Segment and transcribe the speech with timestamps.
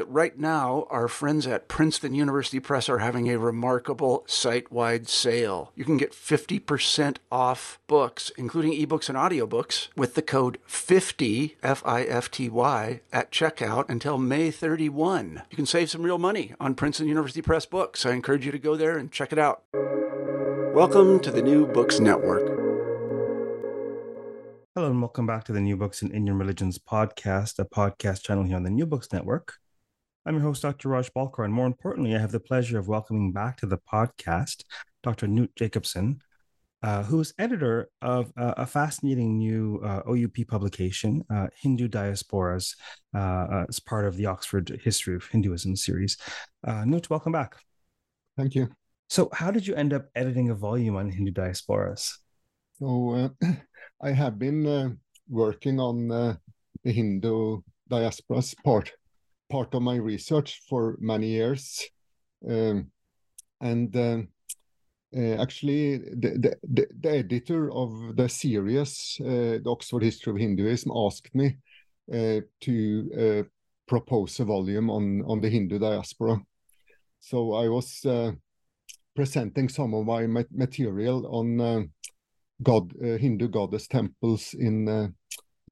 [0.07, 5.71] right now, our friends at Princeton University Press are having a remarkable site wide sale.
[5.75, 11.81] You can get 50% off books, including ebooks and audiobooks, with the code 50, F
[11.85, 15.43] I F T Y, at checkout until May 31.
[15.49, 18.05] You can save some real money on Princeton University Press books.
[18.05, 19.63] I encourage you to go there and check it out.
[20.73, 22.47] Welcome to the New Books Network.
[24.73, 28.45] Hello and welcome back to the New Books in Indian Religions podcast, a podcast channel
[28.45, 29.60] here on the New Books Network.
[30.23, 30.89] I'm your host, Dr.
[30.89, 34.63] Raj Balkaran, and more importantly, I have the pleasure of welcoming back to the podcast
[35.01, 35.25] Dr.
[35.25, 36.19] Knut Jacobsen,
[36.83, 42.75] uh, who is editor of uh, a fascinating new uh, OUP publication, uh, Hindu Diasporas,
[43.15, 46.17] uh, uh, as part of the Oxford History of Hinduism series.
[46.63, 47.55] Uh, Knut, welcome back.
[48.37, 48.69] Thank you.
[49.09, 52.13] So, how did you end up editing a volume on Hindu diasporas?
[52.77, 53.53] So, uh,
[54.03, 54.89] I have been uh,
[55.27, 56.35] working on uh,
[56.83, 58.91] the Hindu diasporas part
[59.51, 61.89] part of my research for many years,
[62.49, 62.91] um,
[63.59, 64.27] and um,
[65.15, 70.91] uh, actually, the, the, the editor of the series, uh, the Oxford History of Hinduism,
[70.95, 71.57] asked me
[72.13, 73.45] uh, to
[73.87, 76.39] propose a volume on on the Hindu diaspora.
[77.19, 78.05] So I was
[79.15, 81.91] presenting some of my material on
[82.61, 85.07] god uh, Hindu goddess temples in uh,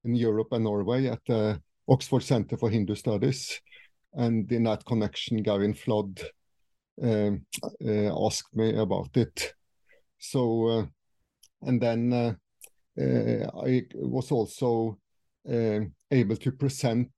[0.04, 3.62] in Europe and Norway at the Oxford Center for Hindu Studies,
[4.14, 6.22] and in that connection, Gavin Flood
[7.02, 7.46] um,
[7.86, 9.54] uh, asked me about it.
[10.18, 10.86] So, uh,
[11.62, 12.34] and then uh,
[13.02, 14.98] uh, I was also
[15.48, 17.10] um, able to present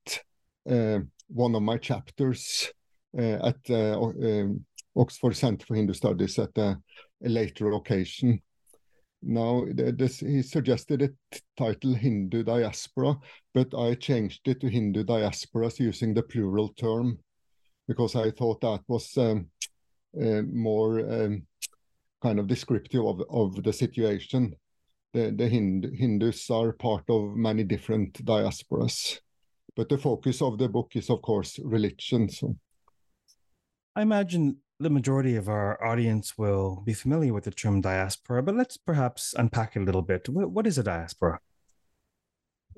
[0.64, 2.72] one of my chapters
[3.18, 4.66] at um,
[4.96, 6.78] Oxford Center for Hindu Studies at a,
[7.24, 8.42] a later occasion.
[9.24, 13.18] Now, this, he suggested a title Hindu diaspora,
[13.54, 17.20] but I changed it to Hindu diasporas using the plural term
[17.88, 19.48] because I thought that was um,
[20.20, 21.46] uh, more um,
[22.22, 24.56] kind of descriptive of, of the situation.
[25.14, 29.20] The, the Hindu, Hindus are part of many different diasporas,
[29.76, 32.30] but the focus of the book is, of course, religion.
[32.30, 32.56] So.
[33.96, 38.56] I imagine the majority of our audience will be familiar with the term diaspora, but
[38.56, 40.28] let's perhaps unpack it a little bit.
[40.28, 41.40] what, what is a diaspora?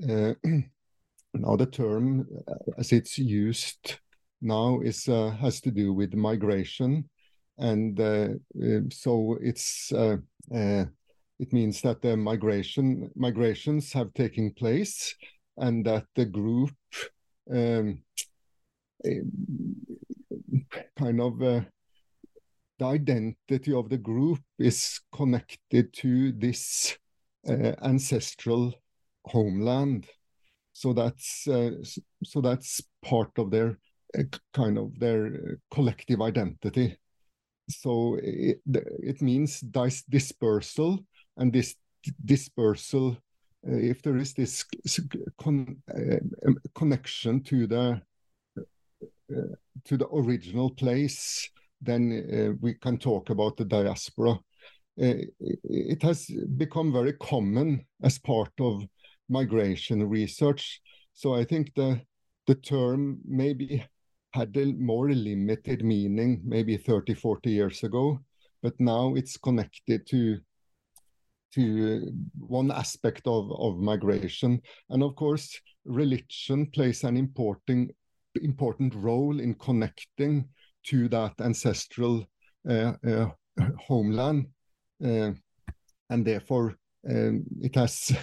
[0.02, 0.34] Uh,
[1.34, 4.00] now, the term uh, as it's used
[4.42, 7.10] now is uh, has to do with migration,
[7.58, 8.30] and uh,
[8.62, 10.18] uh so it's uh,
[11.40, 15.16] it means that the migration migrations have taken place,
[15.58, 16.76] and that the group
[17.52, 18.02] um,
[20.98, 21.64] kind of
[22.84, 26.98] the identity of the group is connected to this
[27.48, 28.74] uh, ancestral
[29.26, 30.08] homeland.
[30.74, 31.72] So that's uh,
[32.24, 33.78] so that's part of their
[34.18, 34.24] uh,
[34.54, 36.98] kind of their collective identity.
[37.70, 41.00] So it, it means dis dispersal,
[41.38, 41.76] and this
[42.26, 43.18] dispersal,
[43.68, 44.66] uh, if there is this
[45.38, 48.02] con uh, connection to the
[48.58, 49.56] uh,
[49.86, 51.50] to the original place
[51.84, 54.32] then uh, we can talk about the diaspora.
[55.02, 58.84] Uh, it has become very common as part of
[59.30, 60.82] migration research.
[61.14, 62.02] So I think the
[62.48, 63.86] the term maybe
[64.34, 68.20] had a more limited meaning maybe 30, 40 years ago,
[68.62, 70.40] but now it's connected to
[71.54, 74.60] to one aspect of, of migration.
[74.90, 75.56] And of course,
[75.86, 77.92] religion plays an important
[78.42, 80.50] important role in connecting
[80.86, 82.26] to that ancestral
[82.70, 83.28] uh, uh,
[83.78, 84.48] homeland,
[85.04, 85.32] uh,
[86.10, 86.76] and therefore
[87.10, 88.16] um, it has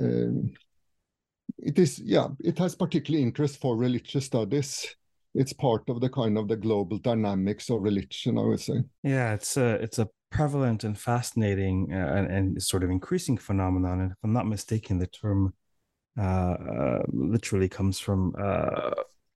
[0.00, 0.52] um,
[1.58, 4.96] it is yeah it has particular interest for religious studies.
[5.34, 8.84] It's part of the kind of the global dynamics of religion i would say.
[9.02, 14.00] Yeah it's a it's a prevalent and fascinating uh, and, and, sort of increasing phenomenon.
[14.00, 15.54] And if i'm not mistaken the term
[16.18, 18.34] uh, uh, literally comes from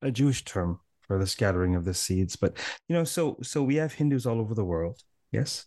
[0.01, 2.37] a jewish term for the scattering of the seeds.
[2.37, 2.57] But
[2.89, 5.03] you know, so so we have Hindus all over the world,
[5.33, 5.67] yes,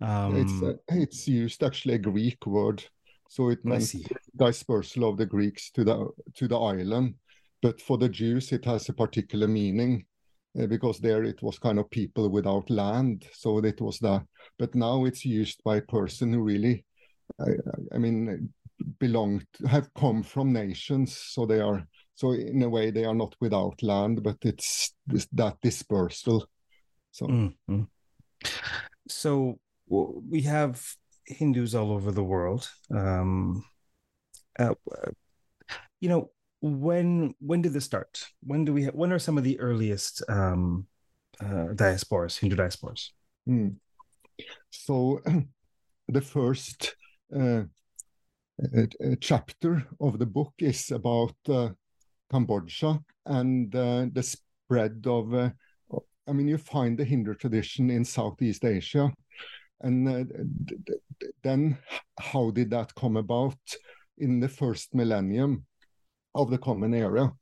[0.00, 2.84] Um, it's uh, it's used actually a Greek word,
[3.28, 3.94] so it means
[4.36, 7.14] dispersal of the Greeks to the to the island.
[7.62, 10.04] But for the Jews, it has a particular meaning
[10.60, 13.26] uh, because there it was kind of people without land.
[13.32, 14.22] So it was that.
[14.58, 16.84] But now it's used by a person who really,
[17.40, 17.52] I,
[17.94, 18.52] I mean,
[18.98, 21.16] belong to, have come from nations.
[21.16, 21.82] So they are
[22.16, 26.48] so in a way they are not without land, but it's this, that dispersal.
[27.12, 27.26] So.
[27.26, 27.82] Mm-hmm.
[29.08, 29.58] So
[29.88, 30.82] we have
[31.26, 32.68] Hindus all over the world.
[32.90, 33.64] Um,
[34.58, 34.74] uh,
[36.00, 36.30] you know,
[36.60, 38.26] when when did this start?
[38.42, 38.84] When do we?
[38.84, 40.86] Ha- when are some of the earliest um,
[41.40, 43.10] uh, diasporas, Hindu diasporas?
[43.48, 43.76] Mm.
[44.70, 45.20] So,
[46.08, 46.96] the first
[47.34, 47.62] uh,
[49.20, 51.70] chapter of the book is about uh,
[52.30, 55.34] Cambodia and uh, the spread of.
[55.34, 55.50] Uh,
[56.28, 59.12] I mean, you find the Hindu tradition in Southeast Asia,
[59.80, 60.24] and uh,
[61.44, 61.78] then
[62.18, 63.58] how did that come about
[64.18, 65.64] in the first millennium
[66.34, 67.32] of the common era?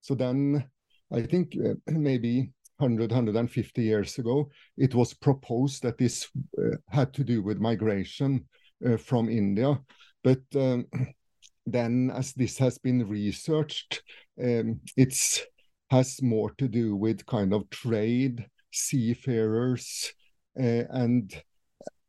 [0.00, 0.64] So then
[1.12, 1.54] I think
[1.86, 2.50] maybe
[2.82, 6.28] 100, 150 years ago, it was proposed that this
[6.58, 8.44] uh, had to do with migration
[8.84, 9.78] uh, from India.
[10.24, 10.86] But um,
[11.66, 14.02] then as this has been researched,
[14.40, 15.42] um, it's
[15.90, 20.12] has more to do with kind of trade, seafarers,
[20.58, 21.42] uh, and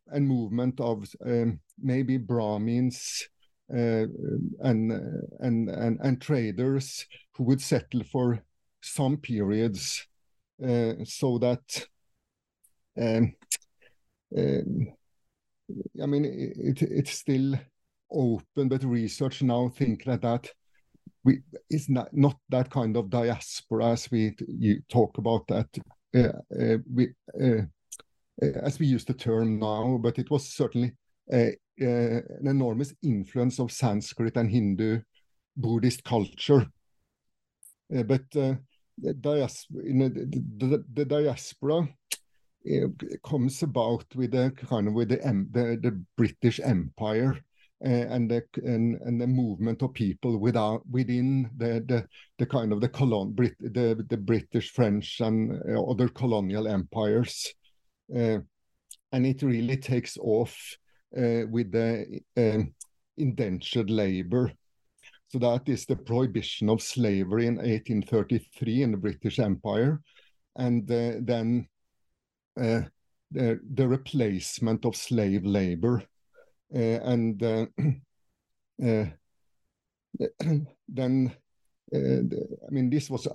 [0.08, 3.28] and movement of um, maybe Brahmins
[3.70, 4.06] uh,
[4.60, 4.92] and,
[5.40, 8.42] and, and and traders who would settle for
[8.82, 10.06] some periods,
[10.62, 11.86] uh, so that
[13.00, 13.34] um,
[14.36, 14.88] um,
[16.02, 17.54] I mean it, it's still
[18.10, 20.50] open, but research now think that that
[21.24, 21.40] we
[21.70, 25.68] is not not that kind of diaspora as we you talk about that
[26.14, 27.08] uh, uh, we
[27.42, 27.62] uh,
[28.42, 30.92] uh, as we use the term now, but it was certainly
[31.32, 35.00] a, an enormous influence of Sanskrit and Hindu
[35.56, 36.66] Buddhist culture.
[37.96, 38.54] Uh, but uh,
[38.98, 40.08] the, dias the,
[40.56, 41.88] the, the, diaspora
[43.24, 45.16] comes about with the kind of with the
[45.52, 47.38] the, the British Empire.
[47.84, 52.06] Uh, and the and, and the movement of people without within the the,
[52.38, 57.52] the kind of the colon Brit, the the British, French, and uh, other colonial empires.
[58.14, 58.38] Uh,
[59.12, 60.78] and it really takes off
[61.14, 62.22] uh, with the
[63.18, 64.50] indentured labor.
[65.28, 70.00] So that is the prohibition of slavery in 1833 in the British Empire,
[70.56, 71.68] and uh, then
[72.56, 72.90] the,
[73.30, 76.02] the replacement of slave labor,
[76.74, 77.66] Eh, and uh,
[80.88, 81.32] then
[81.92, 83.28] I mean this was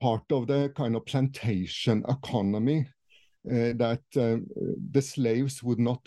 [0.00, 2.86] part of the kind of plantation economy
[3.44, 6.06] that the slaves would not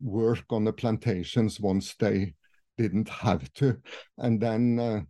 [0.00, 2.34] work on the plantations once they
[2.78, 3.76] didn't have to.
[4.16, 5.06] And then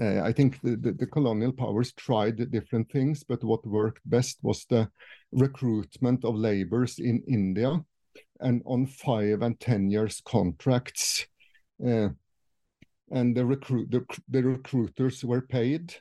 [0.00, 4.02] uh, uh, I think the, the, the, colonial powers tried different things, but what worked
[4.04, 4.88] best was the
[5.32, 7.80] recruitment of laborers in India
[8.40, 11.26] and on five and 10 years contracts.
[11.84, 12.08] Uh,
[13.10, 15.94] and the, recruit, the, the recruiters were paid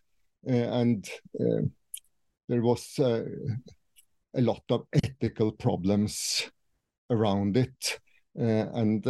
[0.48, 1.10] uh, and
[1.40, 1.62] uh,
[2.48, 3.24] there was uh,
[4.36, 6.50] a lot of ethical problems
[7.10, 8.00] around it.
[8.36, 9.06] and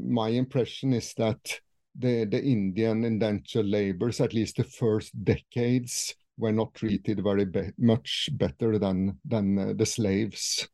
[0.00, 1.60] my impression is that
[1.98, 7.70] the, the Indian indentured laborers, at least the first decades, were not treated very be
[7.78, 10.68] much better than than uh, the slaves.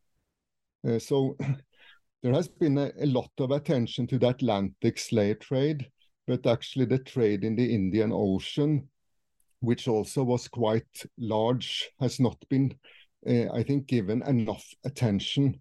[0.87, 1.37] Uh, so
[2.23, 5.91] there has been a, a, lot of attention to the Atlantic slave trade,
[6.27, 8.89] but actually the trade in the Indian Ocean
[9.65, 12.75] which also was quite large, has not been,
[13.27, 15.61] uh, I think, given enough attention.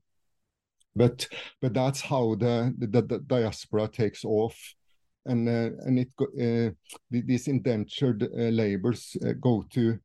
[0.95, 1.27] But
[1.61, 4.75] but that's how the the, the diaspora takes off,
[5.25, 6.71] and uh, and it uh,
[7.09, 9.99] these indentured uh, labors uh, go to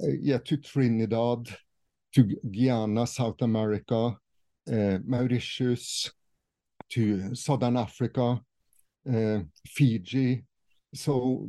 [0.00, 1.48] yeah to Trinidad,
[2.14, 4.16] to Guyana, South America,
[4.66, 6.12] Mauritius,
[6.90, 8.40] to Southern Africa,
[9.66, 10.44] Fiji,
[10.94, 11.48] so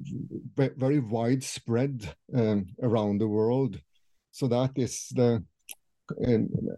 [0.55, 3.79] very widespread um, around the world.
[4.31, 5.43] So that is the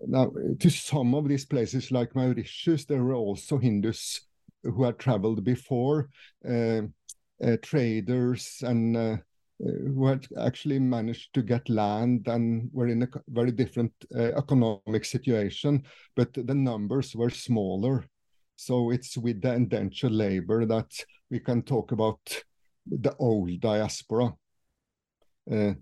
[0.07, 4.26] now to some of these places like Mauritius, there were also Hindus
[4.71, 6.09] who had traveled before,
[6.47, 6.81] uh,
[7.43, 9.17] uh, traders and uh,
[9.59, 15.83] who had actually managed to get land and were in a very different economic situation,
[16.15, 18.05] but the numbers were smaller.
[18.55, 20.91] So it's with the indentured labor that
[21.29, 22.19] we can talk about
[22.85, 24.33] the old diaspora.
[25.51, 25.73] Uh,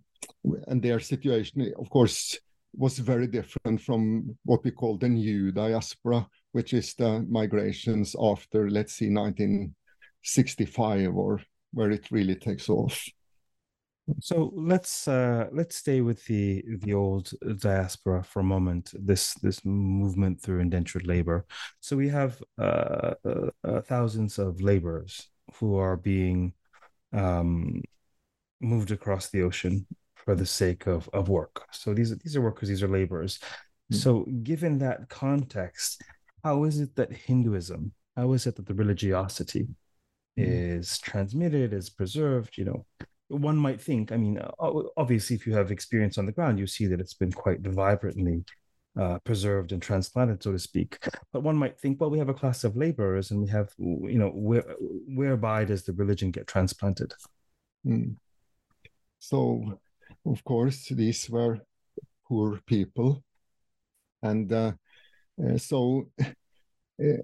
[0.68, 2.38] and their situation, of course,
[2.74, 8.70] was very different from what we call the new diaspora, which is the migrations after,
[8.70, 11.42] let's see, 1965 or
[11.74, 13.06] where it really takes off.
[14.22, 18.94] So let's uh, let's stay with the the old diaspora for a moment.
[18.94, 21.46] This this movement through indentured labor.
[21.82, 26.54] So we have uh, uh, uh thousands of laborers who are being
[27.12, 27.82] um,
[28.62, 29.86] moved across the ocean
[30.16, 31.66] for the sake of of work.
[31.72, 32.70] So these these are workers.
[32.70, 33.40] These are laborers.
[33.40, 33.98] Mm-hmm.
[33.98, 36.02] So given that context,
[36.46, 37.92] how is it that Hinduism?
[38.16, 40.44] How is it that the religiosity mm-hmm.
[40.78, 42.58] is transmitted, is preserved?
[42.58, 42.86] You know
[43.28, 44.40] one might think, I mean,
[44.98, 48.44] obviously, if you have experience on the ground, you see that it's been quite vibrantly
[49.00, 51.00] uh, preserved and transplanted, so to speak.
[51.34, 54.20] But one might think, well, we have a class of laborers, and we have, you
[54.20, 57.14] know, where whereby does the religion get transplanted?
[57.86, 58.16] Mm.
[59.20, 59.80] So,
[60.26, 61.60] of course, these were
[62.28, 63.24] poor people,
[64.22, 64.74] and uh,
[65.58, 66.10] so.
[66.98, 67.18] Uh,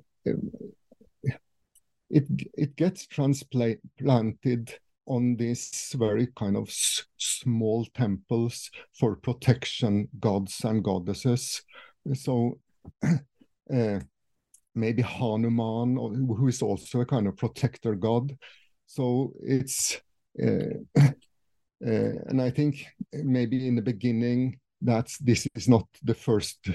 [2.11, 2.25] it
[2.55, 6.69] it gets transplanted on these very kind of
[7.17, 11.63] small temples for protection gods and goddesses.
[12.13, 12.59] So
[13.03, 13.99] uh,
[14.75, 18.37] maybe Hanuman, who is also a kind of protector god.
[18.85, 19.99] So it's,
[20.41, 21.11] uh, uh,
[21.81, 26.73] and I think maybe in the beginning that this is not the first uh,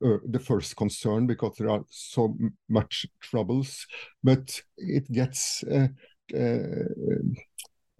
[0.00, 2.36] the first concern because there are so
[2.68, 3.86] much troubles,
[4.22, 5.88] but it gets uh,
[6.34, 6.84] uh,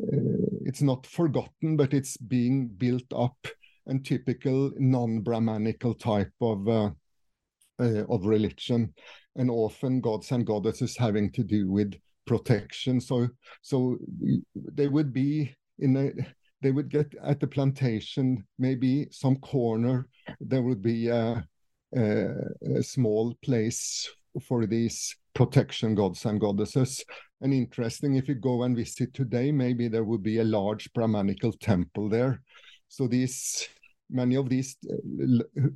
[0.02, 3.36] uh, it's not forgotten, but it's being built up
[3.86, 6.90] and typical non-Brahmanical type of uh,
[7.80, 8.92] uh, of religion,
[9.36, 11.94] and often gods and goddesses having to do with
[12.26, 13.00] protection.
[13.00, 13.28] So
[13.62, 13.98] so
[14.54, 16.12] they would be in a
[16.62, 20.08] they would get at the plantation maybe some corner
[20.40, 21.46] there would be a,
[21.96, 24.08] a, a small place
[24.42, 27.04] for these protection gods and goddesses.
[27.40, 31.52] And interesting, if you go and visit today, maybe there would be a large Brahmanical
[31.52, 32.42] temple there.
[32.88, 33.68] So these
[34.10, 35.68] many of these uh,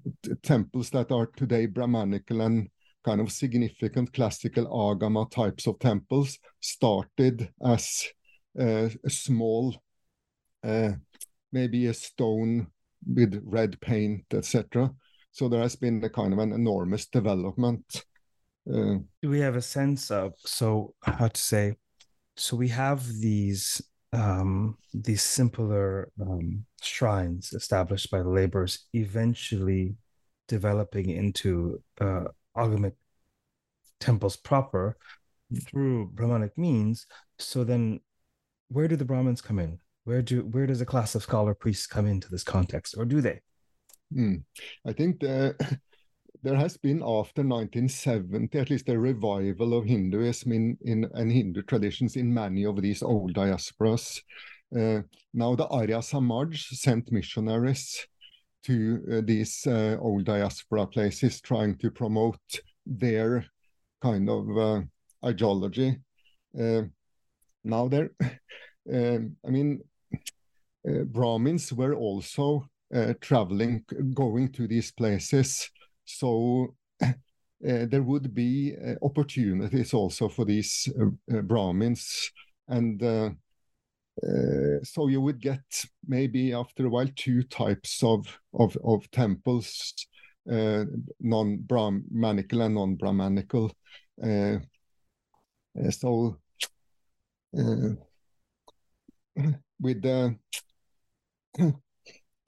[0.43, 2.69] temples that are today Brahmanical and
[3.05, 8.07] kind of significant classical agama types of temples started as
[8.59, 9.75] uh, a small,
[10.65, 10.93] uh,
[11.53, 12.67] maybe a stone
[13.07, 14.93] with red paint, etc.
[15.33, 18.03] So there has been a kind of an enormous development
[18.69, 21.75] do we have a sense of so how to say?
[22.37, 23.81] So we have these
[24.13, 29.95] um, these simpler um, shrines established by the laborers, eventually
[30.49, 32.25] developing into uh,
[32.57, 32.93] agamic
[34.01, 34.97] temples proper
[35.67, 37.07] through Brahmanic means.
[37.39, 38.01] So then,
[38.69, 39.79] where do the Brahmins come in?
[40.05, 43.23] Where do where does a class of scholar priests come into this context, or do
[43.23, 43.41] they?
[44.15, 44.43] Mm.
[44.87, 45.55] I think the
[46.43, 51.63] there has been after 1970 at least a revival of Hinduism in, in and Hindu
[51.63, 54.21] traditions in many of these old diasporas.
[54.77, 55.03] Uh,
[55.35, 58.07] now the Arya Samaj sent missionaries
[58.65, 62.39] to uh, these uh, old diaspora places trying to promote
[62.87, 63.45] their
[64.03, 64.81] kind of uh,
[65.25, 65.97] ideology.
[66.59, 66.83] Uh,
[67.65, 68.11] now there,
[68.93, 69.81] um, I mean,
[70.89, 75.71] uh, Brahmins were also Uh, traveling, going to these places
[76.09, 77.13] so uh,
[77.61, 82.33] there would be uh, opportunities also for these uh, uh Brahmins.
[82.67, 83.31] And uh,
[84.83, 85.61] so you would get
[86.07, 89.95] maybe after a while two types of, of, of temples,
[90.47, 93.71] non-Brahmanical and non-Brahmanical.
[95.91, 96.37] so
[99.81, 100.37] with the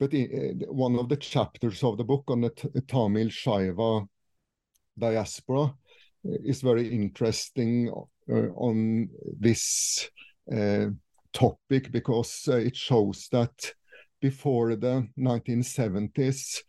[0.01, 2.49] but in, uh, one of the chapters of the book on the
[2.87, 4.07] Tamil Shaiva
[4.97, 5.71] diaspora uh,
[6.43, 7.93] is very interesting
[8.27, 10.09] on this
[11.33, 13.73] topic because it shows that
[14.21, 16.59] before the 1970s,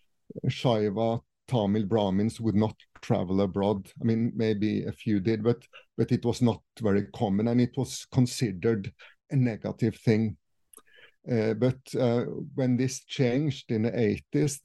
[0.49, 3.91] Shaiva Tamil Brahmins would not travel abroad.
[4.01, 5.63] I mean, maybe a few did, but
[5.97, 8.93] but it was not very common, and it was considered
[9.31, 10.37] a negative thing.
[11.31, 12.25] Uh, but uh,
[12.55, 13.91] when this changed in the
[14.35, 14.59] 80s,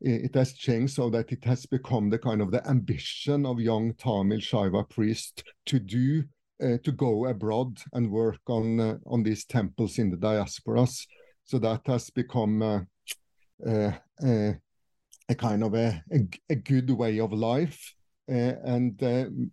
[0.00, 3.94] it has changed so that it has become the kind of the ambition of young
[3.94, 6.22] Tamil Shaiva priests to do
[6.62, 11.06] uh, to go abroad and work on uh, on these temples in the diasporas.
[11.44, 17.94] So that has become uh, a kind of a, a, a, good way of life.
[18.28, 19.00] and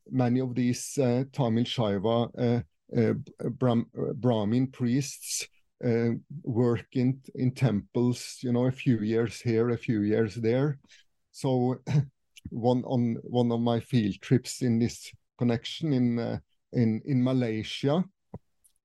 [0.10, 0.94] many of these
[1.32, 2.64] Tamil Shaiva
[3.60, 5.48] Brahm, Brahmin priests
[5.86, 6.12] uh,
[6.44, 8.38] work in in temples.
[8.42, 10.80] You know, a few years here, a few years there.
[11.32, 11.82] So
[12.50, 16.40] one on one of my field trips in this connection in uh,
[16.72, 18.04] in in Malaysia,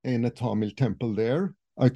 [0.05, 1.90] in a Tamil temple there, I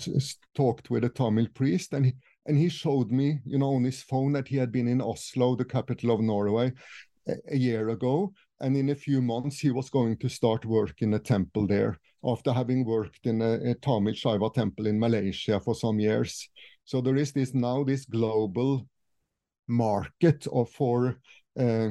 [0.55, 2.13] talked with a Tamil priest, and he
[2.47, 5.57] and he showed me, you know, on his phone that he had been in Oslo,
[5.57, 6.73] the capital of Norway,
[7.29, 11.03] a, a year ago, and in a few months he was going to start work
[11.03, 15.61] in a temple there after having worked in a, a Tamil Shaiva temple in Malaysia
[15.61, 16.49] for some years.
[16.85, 18.87] So there is this now this global
[19.69, 21.17] market of for
[21.59, 21.91] uh,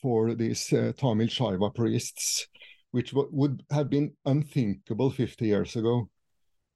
[0.00, 2.46] for these uh, Tamil Shaiva priests,
[2.90, 6.08] which would have been unthinkable 50 years ago.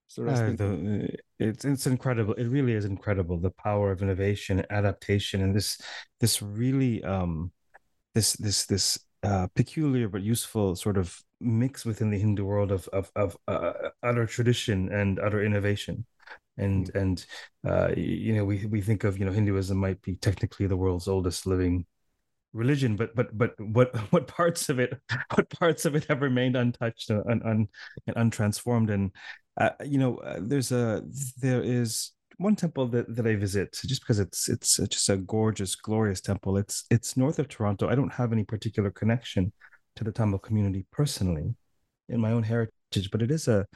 [0.09, 2.35] So uh, the, it's it's incredible.
[2.35, 5.81] It really is incredible the power of innovation, adaptation, and this
[6.21, 7.51] this really um
[8.15, 12.89] this this this uh, peculiar but useful sort of mix within the Hindu world of
[12.89, 16.07] of of uh, utter tradition and utter innovation.
[16.59, 16.99] And mm-hmm.
[16.99, 17.27] and
[17.67, 21.09] uh, you know we we think of you know Hinduism might be technically the world's
[21.09, 21.87] oldest living
[22.53, 24.99] religion but but but what what parts of it
[25.35, 27.69] what parts of it have remained untouched and, un,
[28.07, 28.91] and untransformed?
[28.91, 29.13] And
[29.59, 31.03] uh, you know uh, there's a
[31.39, 35.75] there is one temple that, that I visit just because it's it's just a gorgeous
[35.75, 36.57] glorious temple.
[36.57, 37.89] It's it's north of Toronto.
[37.89, 39.53] I don't have any particular connection
[39.97, 41.55] to the Tamil community personally
[42.09, 43.67] in my own heritage but it is a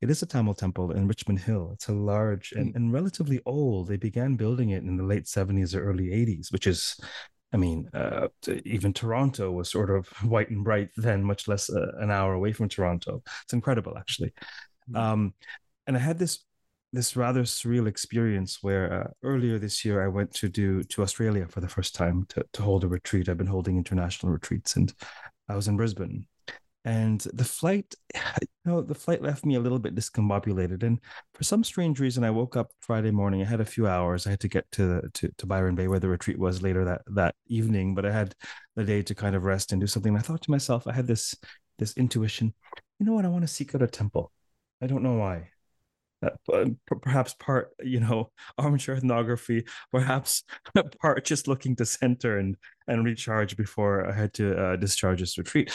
[0.00, 1.70] it is a Tamil temple in Richmond Hill.
[1.74, 2.76] It's a large and, hmm.
[2.76, 3.88] and relatively old.
[3.88, 6.98] They began building it in the late 70s or early 80s, which is,
[7.52, 8.28] I mean, uh,
[8.64, 12.52] even Toronto was sort of white and bright then, much less uh, an hour away
[12.52, 13.22] from Toronto.
[13.42, 14.32] It's incredible, actually.
[14.90, 14.96] Mm-hmm.
[14.96, 15.34] Um,
[15.86, 16.44] and I had this
[16.92, 21.46] this rather surreal experience where uh, earlier this year I went to do to Australia
[21.46, 23.28] for the first time to, to hold a retreat.
[23.28, 24.92] I've been holding international retreats, and
[25.50, 26.26] I was in Brisbane.
[26.84, 30.82] And the flight you know the flight left me a little bit discombobulated.
[30.82, 30.98] And
[31.34, 33.42] for some strange reason i woke up friday morning.
[33.42, 34.26] I had a few hours.
[34.26, 37.02] I had to get to to, to byron bay where the retreat was later that
[37.14, 37.94] that evening.
[37.94, 38.34] But i had
[38.76, 40.10] the day to kind of rest and do something.
[40.10, 41.34] And i thought to myself i had this
[41.78, 42.54] this intuition
[43.00, 43.24] you know what?
[43.24, 44.30] I want to seek out a temple.
[44.82, 45.50] I don't know why
[46.22, 46.64] uh,
[47.02, 50.44] perhaps part you know armchair ethnography perhaps
[51.00, 52.56] part just looking to center and
[52.86, 55.72] and recharge before i had to uh, discharge this retreat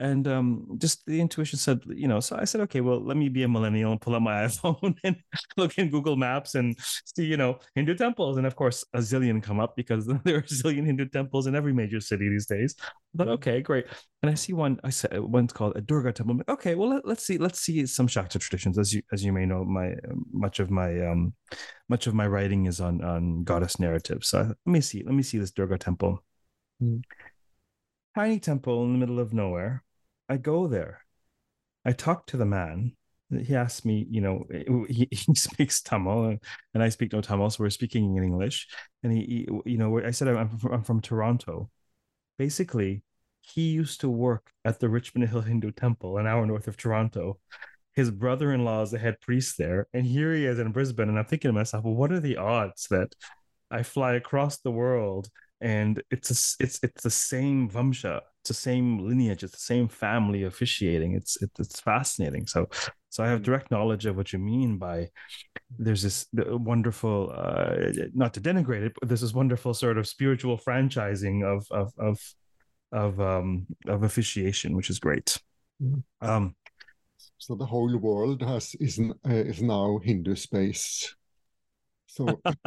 [0.00, 3.28] and um, just the intuition said, you know, so I said, okay, well, let me
[3.28, 5.16] be a millennial and pull out my iPhone and
[5.56, 6.78] look in Google Maps and
[7.16, 8.36] see, you know, Hindu temples.
[8.36, 11.56] And of course, a zillion come up because there are a zillion Hindu temples in
[11.56, 12.76] every major city these days.
[13.12, 13.86] But okay, great.
[14.22, 16.36] And I see one, I said one's called a Durga temple.
[16.36, 18.78] Like, okay, well, let, us see, let's see some Shakta traditions.
[18.78, 19.94] As you as you may know, my
[20.32, 21.34] much of my um
[21.88, 24.28] much of my writing is on on goddess narratives.
[24.28, 26.22] So let me see, let me see this Durga temple.
[26.80, 27.02] Mm.
[28.14, 29.84] Tiny temple in the middle of nowhere
[30.28, 31.00] I go there.
[31.84, 32.92] I talk to the man.
[33.30, 34.44] He asks me, you know,
[34.88, 36.38] he, he speaks Tamil
[36.74, 38.68] and I speak no Tamil, so we're speaking in English.
[39.02, 39.20] And he,
[39.64, 41.70] he you know, I said I'm from, I'm from Toronto.
[42.38, 43.02] Basically,
[43.40, 47.38] he used to work at the Richmond Hill Hindu Temple, an hour north of Toronto.
[47.94, 51.08] His brother-in-law is the head priest there, and here he is in Brisbane.
[51.08, 53.12] And I'm thinking to myself, well, what are the odds that
[53.70, 55.28] I fly across the world
[55.60, 59.88] and it's a, it's it's the same vamsha it's the same lineage it's the same
[59.88, 61.14] family officiating.
[61.14, 62.46] It's it, it's fascinating.
[62.46, 62.68] So
[63.10, 65.08] so i have direct knowledge of what you mean by
[65.78, 67.76] there's this wonderful uh
[68.14, 72.18] not to denigrate it but there's this wonderful sort of spiritual franchising of of of
[72.92, 75.38] of um of officiation which is great.
[75.82, 76.28] Mm-hmm.
[76.28, 76.54] um
[77.38, 81.14] so the whole world has is uh, is now hindu space
[82.08, 82.40] so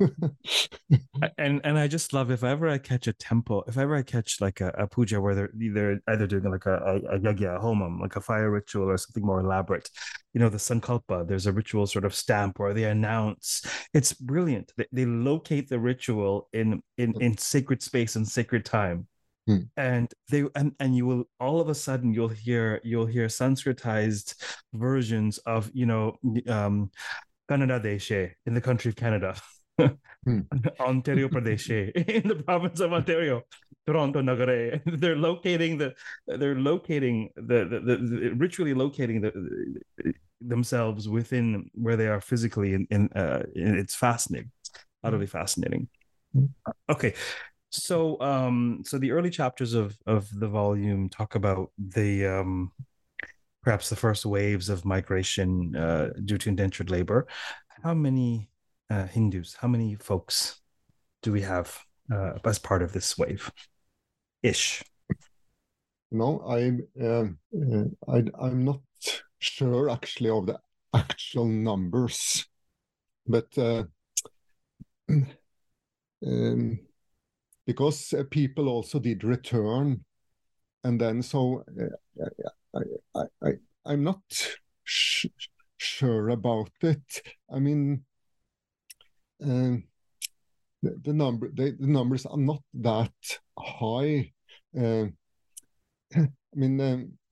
[1.38, 4.40] and and I just love if ever I catch a temple, if ever I catch
[4.40, 7.60] like a, a puja where they're either either doing like a, a, a yagya, a
[7.60, 9.90] homam, like a fire ritual or something more elaborate.
[10.32, 13.62] You know, the sankalpa, there's a ritual sort of stamp where they announce.
[13.92, 14.72] It's brilliant.
[14.76, 19.06] They, they locate the ritual in in in sacred space and sacred time.
[19.46, 19.60] Hmm.
[19.78, 24.34] and they and, and you will all of a sudden you'll hear you'll hear sanskritized
[24.74, 26.90] versions of you know um
[27.48, 29.34] Canada Deshe in the country of Canada.
[29.78, 30.40] hmm.
[30.80, 33.42] Ontario Pradesh in the province of Ontario,
[33.86, 34.82] Toronto Nagare.
[35.00, 35.94] They're locating the
[36.26, 39.30] they're locating the, the, the, the ritually locating the,
[39.96, 44.50] the, themselves within where they are physically in, in, uh, it's fascinating.
[45.02, 45.88] utterly fascinating.
[46.32, 46.46] Hmm.
[46.88, 47.14] Okay.
[47.70, 52.72] So um so the early chapters of of the volume talk about the um
[53.68, 57.26] perhaps the first waves of migration uh, due to indentured labor.
[57.84, 58.48] How many
[58.88, 60.62] uh, Hindus, how many folks
[61.22, 61.78] do we have
[62.10, 63.52] uh, as part of this wave?
[64.42, 64.82] Ish.
[66.10, 68.80] No, I'm um, uh, I, I'm not
[69.38, 70.58] sure actually of the
[70.94, 72.46] actual numbers.
[73.26, 73.84] But uh,
[76.26, 76.78] um,
[77.66, 80.06] because uh, people also did return,
[80.84, 81.64] and then so
[83.14, 83.50] I, I,
[83.86, 84.20] I, am not
[84.84, 87.22] sure about it.
[87.52, 88.04] I mean,
[89.42, 89.76] uh,
[90.82, 93.12] the, the, number the, the, numbers are not that
[93.58, 94.32] high.
[94.78, 95.06] Uh,
[96.16, 96.80] I mean,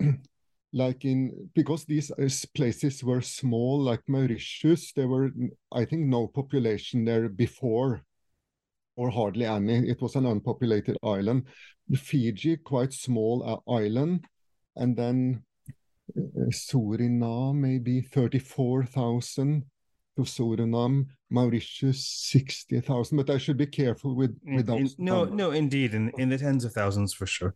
[0.01, 0.23] um,
[0.73, 5.31] like in because these uh, places were small, like Mauritius, there were
[5.73, 8.03] I think no population there before,
[8.97, 9.89] or hardly any.
[9.89, 11.45] It was an unpopulated island.
[11.95, 14.25] Fiji, quite small uh, island,
[14.77, 15.43] and then
[16.17, 19.65] uh, Suriname, maybe thirty-four thousand
[20.17, 23.17] to Suriname, Mauritius, 60,000.
[23.17, 24.97] But I should be careful with, with those.
[24.99, 25.95] No, no, indeed.
[25.95, 27.55] In, in the tens of thousands for sure.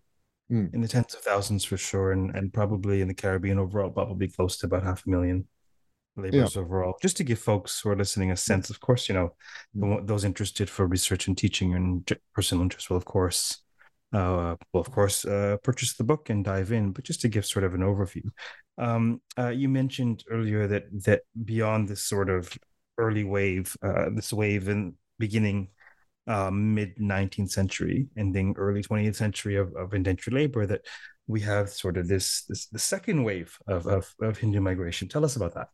[0.52, 0.74] Mm.
[0.74, 2.12] In the tens of thousands for sure.
[2.12, 5.46] And, and probably in the Caribbean overall, probably close to about half a million
[6.16, 6.62] laborers yeah.
[6.62, 6.96] overall.
[7.00, 9.35] Just to give folks who are listening a sense, of course, you know,
[9.76, 10.06] mm.
[10.06, 13.62] those interested for research and teaching and personal interest will, of course,
[14.12, 16.92] uh, will of course uh, purchase the book and dive in.
[16.92, 18.29] But just to give sort of an overview,
[18.79, 22.53] um, uh, you mentioned earlier that that beyond this sort of
[22.99, 25.68] early wave, uh, this wave in beginning
[26.27, 30.83] uh, mid 19th century, ending early 20th century of, of indentured labor, that
[31.27, 35.09] we have sort of this this the second wave of, of, of Hindu migration.
[35.09, 35.68] Tell us about that.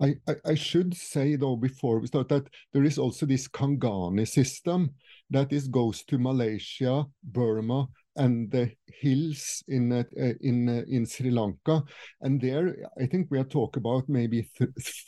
[0.00, 4.26] I, I, I, should say though before we start that there is also this Kangani
[4.28, 4.94] system
[5.32, 10.04] that is goes to Malaysia, Burma, and the hills in uh,
[10.40, 11.82] in uh, in Sri Lanka,
[12.20, 14.48] and there I think we are talk about maybe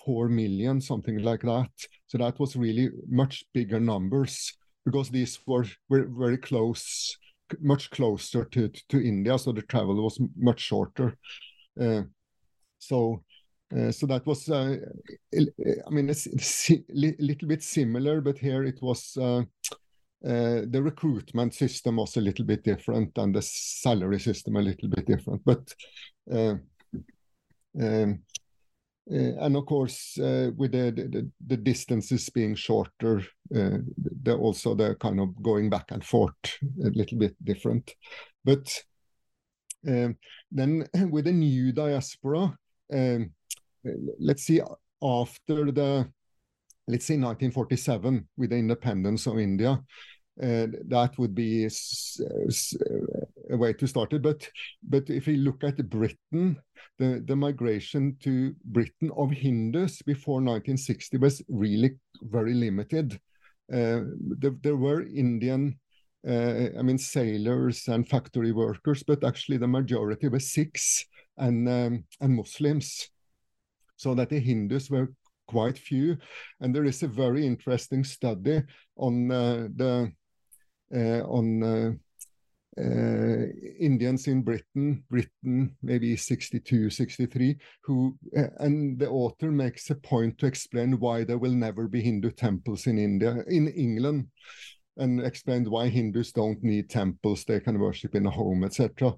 [0.05, 1.71] four million, something like that.
[2.07, 7.17] So that was really much bigger numbers because these were, were very close,
[7.61, 11.17] much closer to to India, so the travel was much shorter.
[11.81, 12.03] Uh,
[12.79, 13.23] so.
[13.75, 14.77] Uh, so that was, uh,
[15.35, 19.17] I mean, it's, a little bit similar, but here it was
[20.27, 24.89] uh, the recruitment system was a little bit different and the salary system a little
[24.89, 25.43] bit different.
[25.45, 25.75] But
[26.33, 26.55] uh,
[27.81, 28.21] um,
[29.07, 35.43] and of course, with the, the, the distances being shorter, the, also the kind of
[35.43, 36.33] going back and forth
[36.83, 37.93] a little bit different.
[38.47, 38.83] But
[39.87, 40.17] um,
[40.51, 42.57] then with the new diaspora,
[42.95, 43.31] um,
[44.19, 44.63] let's see,
[45.03, 46.09] after the
[46.87, 49.81] let's say 1947 with the independence of India,
[50.43, 51.65] uh, that would be
[53.51, 54.23] a way to start it.
[54.23, 54.49] But
[54.83, 56.61] but if we look at Britain,
[56.99, 61.93] the, the migration to Britain of Hindus before 1960 was really
[62.23, 63.21] very limited.
[63.73, 64.01] Uh,
[64.39, 65.79] there, there, were Indian,
[66.29, 71.07] uh, I mean, sailors and factory workers, but actually the majority were Sikhs
[71.39, 73.09] and um, and Muslims.
[73.97, 75.15] So that the Hindus were
[75.47, 76.17] quite few.
[76.61, 78.63] And there is a very interesting study
[78.97, 80.07] on uh, the uh,
[80.95, 81.93] on uh,
[82.77, 83.47] uh,
[83.79, 88.17] Indians in Britain, Britain maybe 62, 63, who,
[88.59, 92.87] and the author makes a point to explain why there will never be Hindu temples
[92.87, 94.27] in India, in England,
[94.97, 99.15] and explained why Hindus don't need temples, they can worship in a home, etc.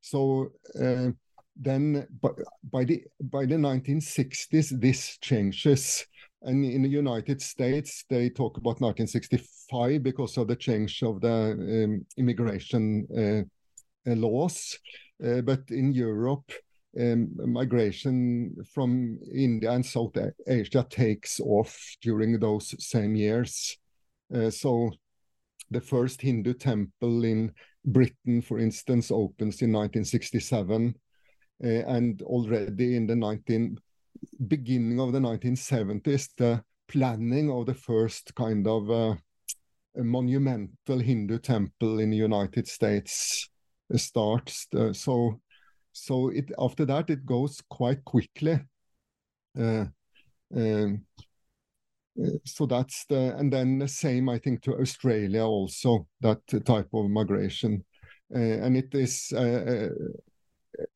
[0.00, 1.10] So uh,
[1.56, 6.06] then by, the by the 1960s, this changes.
[6.42, 11.84] And in the United States, they talk about 1965 because of the change of the
[11.84, 14.78] um, immigration uh, uh, laws.
[15.22, 16.50] Uh, but in Europe,
[16.98, 23.76] um, migration from India and South Asia takes off during those same years.
[24.34, 24.90] Uh, so
[25.70, 27.52] the first Hindu temple in
[27.84, 30.94] Britain, for instance, opens in 1967.
[31.62, 33.76] Uh, and already in the 19
[34.46, 39.14] beginning of the 1970s, the planning of the first kind of uh,
[39.96, 43.48] monumental Hindu temple in the United States
[43.96, 44.66] starts.
[44.74, 45.40] Uh, so,
[45.92, 48.60] so it after that it goes quite quickly.
[49.58, 49.86] Uh,
[50.54, 51.04] um,
[52.20, 56.88] uh, so that's the and then the same I think to Australia also that type
[56.92, 57.84] of migration,
[58.34, 59.88] uh, and it is uh,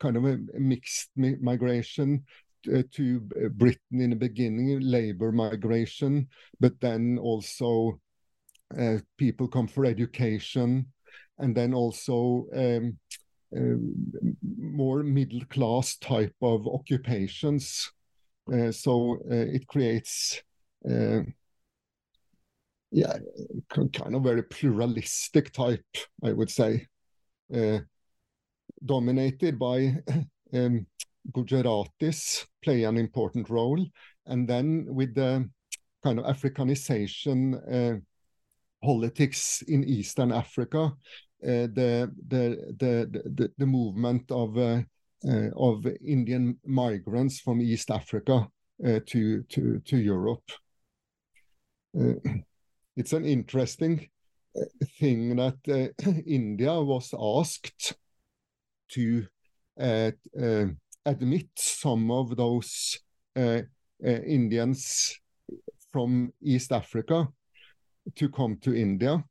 [0.00, 6.28] kind of a mixed migration uh, to uh, Britain in the beginning, labor migration,
[6.60, 8.00] but then also
[8.78, 10.86] uh, people come for education,
[11.38, 12.98] and then also um,
[13.56, 13.76] uh,
[14.58, 17.90] more middle class type of occupations.
[18.52, 20.42] Uh, so uh, it creates,
[22.90, 23.16] yeah,
[23.70, 25.84] kind of very pluralistic type,
[26.22, 26.86] I would say,
[28.84, 29.96] dominated by
[30.52, 30.86] um,
[31.32, 33.84] Gujaratis play an important role.
[34.26, 35.48] And then with the
[36.02, 37.98] kind of Africanization uh,
[38.82, 40.92] politics in Eastern Africa,
[41.42, 44.80] uh, the, the, the, the, the movement of, uh,
[45.26, 48.48] uh of Indian migrants from East Africa
[48.86, 50.50] uh, to, to, to Europe.
[51.98, 52.14] Uh,
[52.96, 54.08] it's an interesting
[54.98, 55.94] thing that
[56.26, 57.94] India was asked
[58.90, 59.26] to
[61.06, 62.98] admit some of those
[64.04, 65.18] Indians
[65.92, 67.28] from East Africa
[68.16, 69.24] to come to India.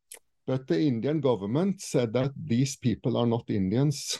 [0.45, 4.19] But the Indian government said that these people are not Indians.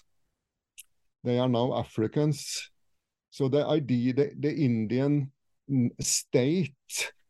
[1.24, 2.70] They are now Africans.
[3.30, 5.32] So the idea, the, the Indian
[6.00, 6.76] state,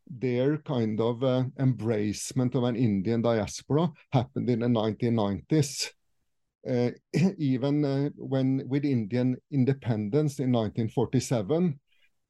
[0.06, 5.92] their kind of uh, embracement of an Indian diaspora happened in the 1990s.
[6.68, 6.92] Uh,
[7.38, 11.80] even uh, when with Indian independence in 1947,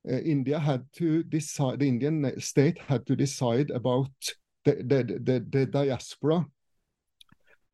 [0.09, 4.11] uh, India had to decide, the Indian state had to decide about
[4.65, 6.45] the, the, the, the diaspora.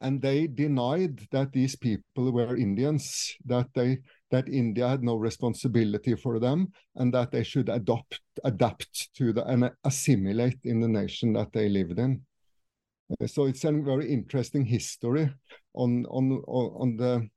[0.01, 3.99] And they denied that these people were Indians, that they
[4.31, 9.45] that India had no responsibility for them, and that they should adopt adapt to the
[9.45, 12.21] and assimilate in the nation that they lived in.
[13.25, 15.29] So it's a very interesting history
[15.73, 17.29] on on on the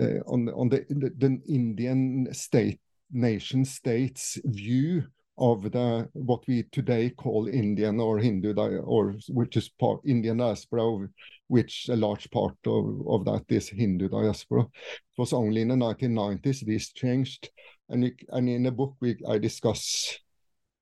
[0.00, 2.80] uh, on on the, the, the Indian state
[3.12, 5.04] nation states view
[5.38, 11.08] of the what we today call Indian or Hindu or which is part Indian diaspora,
[11.48, 14.62] which a large part of, of that is Hindu diaspora.
[14.62, 17.50] It was only in the 1990s this changed,
[17.88, 20.18] and and in the book we I discuss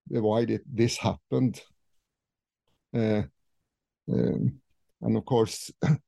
[0.09, 1.61] why did this happened,
[2.95, 3.23] uh,
[4.11, 4.55] um,
[5.03, 5.99] and of course the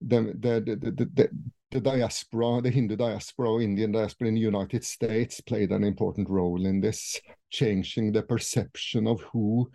[0.00, 1.30] the the, the,
[1.70, 6.64] the diaspora, the Hindu diaspora, Indian diaspora in the United States played an important role
[6.64, 9.70] in this, changing the perception of who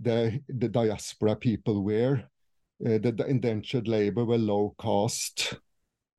[0.00, 2.24] the, the diaspora people were.
[2.84, 5.54] Uh, the, the, indentured labor were low cost,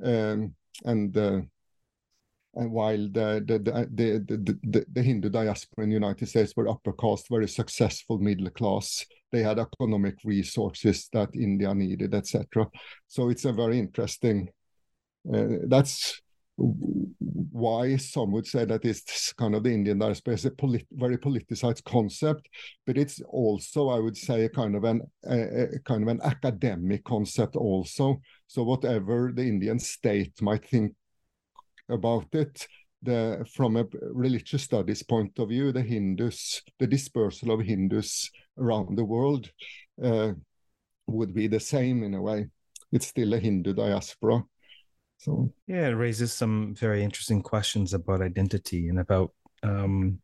[0.04, 0.54] um,
[0.86, 1.42] and uh,
[2.54, 6.94] while the the, the the, the, the Hindu diaspora in the United States were upper
[6.94, 12.68] caste, very successful middle class, they had economic resources that India needed, etc.
[13.08, 14.50] So it's a very interesting
[15.34, 16.22] uh, that's
[16.58, 21.18] why some would say that it's kind of the Indian diaspora is a polit very
[21.18, 22.48] politicized concept,
[22.86, 26.22] but it's also, I would say, a kind of an a, a kind of an
[26.24, 28.22] academic concept also.
[28.48, 30.94] So whatever the Indian state might think
[31.92, 32.68] about it,
[33.04, 38.98] the from a religious studies point of view, the Hindus, the dispersal of Hindus around
[38.98, 39.50] the world
[40.04, 40.34] uh,
[41.08, 42.48] would be the same in a way.
[42.92, 44.44] It's still a Hindu diaspora.
[45.18, 50.20] So yeah, it raises some very interesting questions about identity and about um,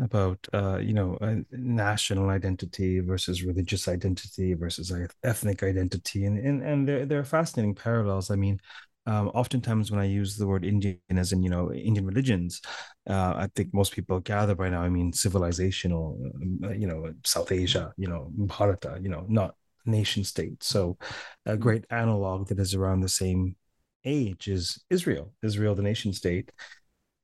[0.00, 6.62] about uh, you know uh, national identity versus religious identity versus ethnic identity, and and
[6.62, 8.30] and there there are fascinating parallels.
[8.30, 8.60] I mean.
[9.06, 12.62] Um, oftentimes, when I use the word Indian, as in you know Indian religions,
[13.08, 14.82] uh, I think most people gather by now.
[14.82, 16.18] I mean civilizational,
[16.64, 20.62] uh, you know, South Asia, you know, Bharata, you know, not nation state.
[20.62, 20.96] So,
[21.44, 21.62] a mm-hmm.
[21.62, 23.56] great analog that is around the same
[24.04, 25.32] age is Israel.
[25.42, 26.50] Israel, the nation state,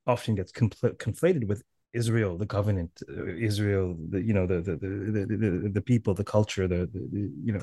[0.07, 5.37] often gets conflated with Israel, the covenant, uh, Israel, the you know the the the
[5.37, 7.62] the, the people, the culture, the, the, the, you know,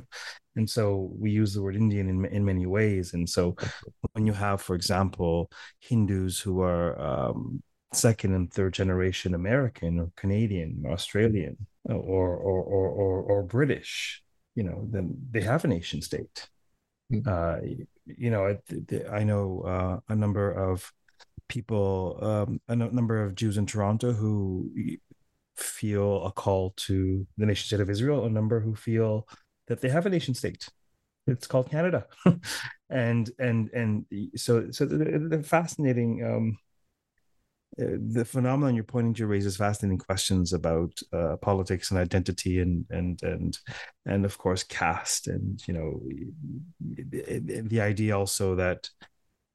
[0.56, 3.13] and so we use the word Indian in in many ways.
[3.13, 3.56] And so
[4.13, 7.62] when you have, for example, Hindus who are um,
[7.94, 14.22] second and third generation American or Canadian or Australian or or or or, or British,
[14.56, 16.50] you know, then they have a nation state.
[17.12, 17.30] Mm-hmm.
[17.30, 20.92] Uh, you know, I, I know uh, a number of
[21.48, 24.70] people, um, a number of Jews in Toronto who
[25.56, 29.28] feel a call to the nation state of Israel, a number who feel
[29.68, 30.70] that they have a nation state.
[31.26, 32.06] It's called Canada,
[32.90, 34.06] and and and
[34.36, 36.58] so so the, fascinating um,
[37.80, 42.86] uh, the phenomenon you're pointing to raises fascinating questions about uh, politics and identity and
[42.90, 43.60] and and
[44.06, 46.02] and of course caste and you know
[46.80, 48.90] the, the idea also that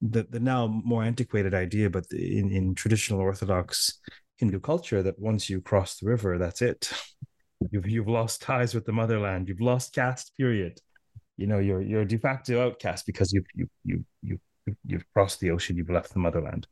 [0.03, 4.01] the, the now more antiquated idea but in, in traditional orthodox
[4.37, 6.93] hindu culture that once you cross the river that's it.
[7.71, 9.49] You've you've lost ties with the motherland.
[9.49, 10.81] You've lost caste period.
[11.37, 14.41] You know you're you're de facto outcast because you've you you you
[14.85, 16.67] you've crossed the ocean you've left the motherland.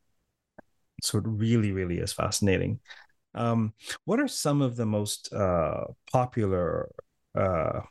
[1.02, 2.80] So it really, really is fascinating.
[3.34, 3.72] Um,
[4.04, 6.90] what are some of the most uh, popular
[7.36, 7.82] uh,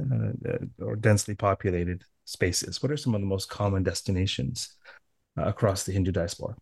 [0.00, 2.82] uh, or densely populated spaces?
[2.82, 4.76] What are some of the most common destinations
[5.38, 6.54] uh, across the Hindu diaspora?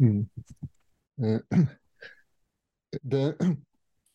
[0.00, 0.26] Mm.
[1.22, 1.38] Uh,
[3.04, 3.56] the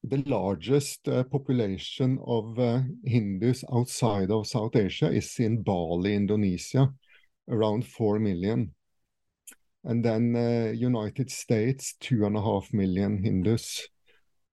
[0.04, 6.94] the largest uh, population of uh, Hindus outside of South Asia is in Bali, Indonesia,
[7.50, 8.74] around 4 million.
[9.86, 13.88] And then uh, United States, two and a half million Hindus.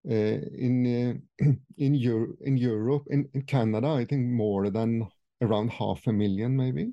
[0.09, 0.15] Uh,
[0.57, 1.23] in
[1.79, 5.07] in, Euro in Europe, in, in Canada, I think more than
[5.41, 6.93] around half a million, maybe.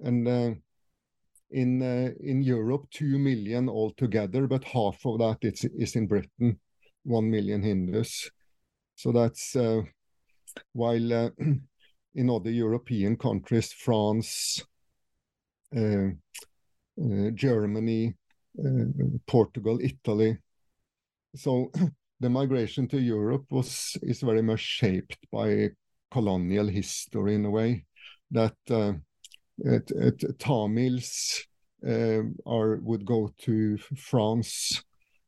[0.00, 0.54] And uh,
[1.50, 1.82] in
[2.20, 6.58] in Europe, two million altogether, but half of that is, is in Britain.
[7.06, 8.30] 1 million Hindus.
[8.96, 9.82] So that's uh,
[10.72, 11.30] while uh,
[12.14, 14.64] in other European countries, France,
[15.76, 16.08] uh,
[16.98, 18.14] uh Germany,
[18.58, 18.84] uh,
[19.26, 20.38] Portugal, Italy.
[21.34, 21.70] So
[22.20, 25.70] the migration to Europe was is very much shaped by
[26.10, 27.84] colonial history in a way
[28.30, 28.92] that uh,
[29.58, 31.46] it, it, Tamils
[31.84, 34.82] are would go to France.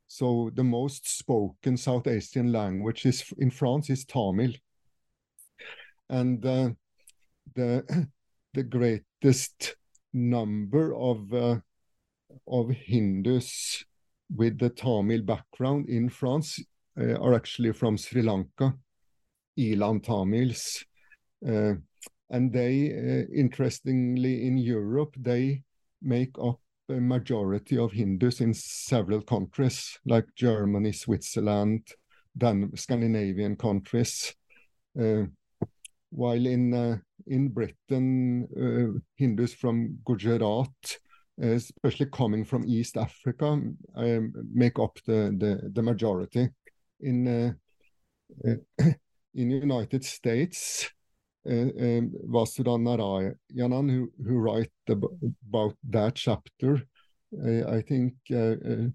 [0.07, 4.53] So the most spoken South Asian language is in France is Tamil,
[6.09, 6.69] and uh,
[7.55, 7.83] the
[8.53, 9.75] the greatest
[10.13, 11.57] number of uh,
[12.47, 13.83] of Hindus
[14.35, 16.59] with the Tamil background in France
[16.99, 18.73] uh, are actually from Sri Lanka,
[19.59, 20.85] Eelam Tamils,
[21.47, 21.73] uh,
[22.29, 25.63] and they, uh, interestingly, in Europe, they
[26.01, 31.87] make up a majority of Hindus in several countries like Germany, Switzerland,
[32.35, 34.33] then Scandinavian countries.
[34.99, 35.25] Uh,
[36.11, 40.97] while in uh, in Britain, uh, Hindus from Gujarat,
[41.41, 43.45] especially coming from East Africa,
[43.95, 46.49] um, make up the, the, the majority.
[47.01, 48.91] In uh, uh,
[49.35, 50.89] in the United States,
[51.45, 56.81] uh, um, Vasudha Narayanan, who, who write about that chapter,
[57.45, 58.89] uh, I think uh,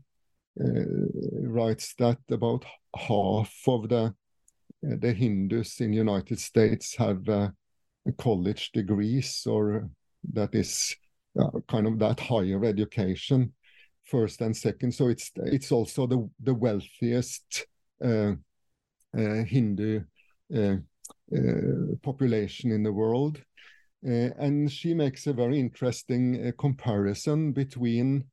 [1.43, 2.65] writes that about
[2.97, 4.15] half of the
[4.83, 7.25] the Hindus in United States have
[8.19, 9.89] college degrees, or
[10.35, 10.95] that is
[11.69, 13.55] kind of that higher education
[14.05, 14.93] first and second.
[14.93, 17.67] So it's it's also the the wealthiest
[18.05, 18.33] uh,
[19.17, 20.03] uh, Hindu uh, uh,
[22.03, 23.41] population in the world.
[24.07, 28.25] Uh, and she makes a very interesting uh, comparison between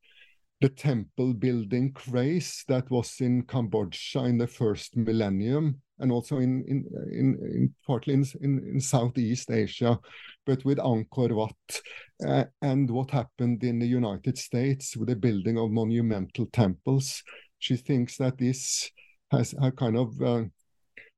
[0.60, 6.64] the temple building craze that was in Cambodia in the first millennium and also in,
[6.68, 9.98] in, in, in partly in, in, in, Southeast Asia,
[10.46, 11.82] but with Angkor Wat,
[12.28, 17.24] uh, and what happened in the United States with the building of monumental temples.
[17.60, 18.90] She thinks that this
[19.32, 20.44] has a kind of uh,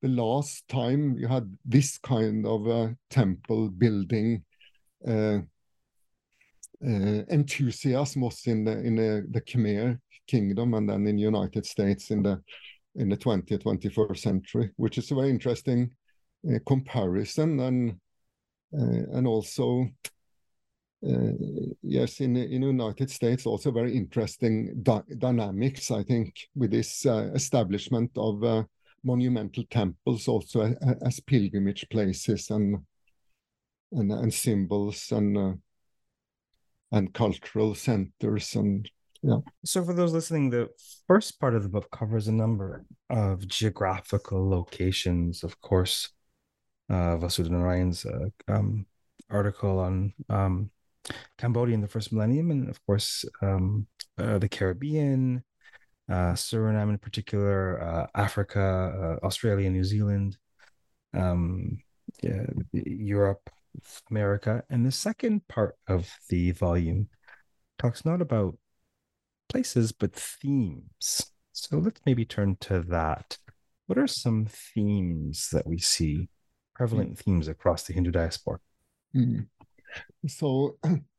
[0.03, 4.43] the last time you had this kind of a temple building
[5.07, 5.39] uh,
[6.85, 11.65] uh, enthusiasm was in the in the, the Khmer kingdom and then in the United
[11.65, 12.41] States in the
[12.95, 15.89] in the 20th 21st century, which is a very interesting
[16.47, 17.91] uh, comparison and
[18.77, 19.87] uh, and also
[21.07, 21.31] uh,
[21.81, 24.83] yes, in in the United States, also very interesting
[25.17, 25.91] dynamics.
[25.91, 28.65] I think with this uh, establishment of
[29.03, 32.77] monumental temples also as pilgrimage places and
[33.91, 35.53] and, and symbols and uh,
[36.91, 38.89] and cultural centers and
[39.25, 39.37] yeah.
[39.63, 40.67] So for those listening, the
[41.07, 45.45] first part of the book covers a number of geographical locations.
[45.45, 46.09] Of course,
[46.89, 48.85] uh, Vasudha Narayanan's uh, um,
[49.29, 50.71] article on um,
[51.37, 53.87] Cambodia in the first millennium, and of course um,
[54.17, 55.43] uh, the Caribbean,
[56.09, 60.37] uh, Suriname in particular, uh, Africa, uh, Australia, New Zealand,
[61.13, 61.79] um,
[62.21, 63.49] yeah, Europe,
[64.09, 64.63] America.
[64.69, 67.09] And the second part of the volume
[67.77, 68.57] talks not about
[69.49, 71.31] places, but themes.
[71.53, 73.37] So let's maybe turn to that.
[73.87, 76.29] What are some themes that we see,
[76.73, 77.17] prevalent mm.
[77.19, 78.59] themes across the Hindu diaspora?
[79.15, 79.47] Mm.
[80.27, 80.77] So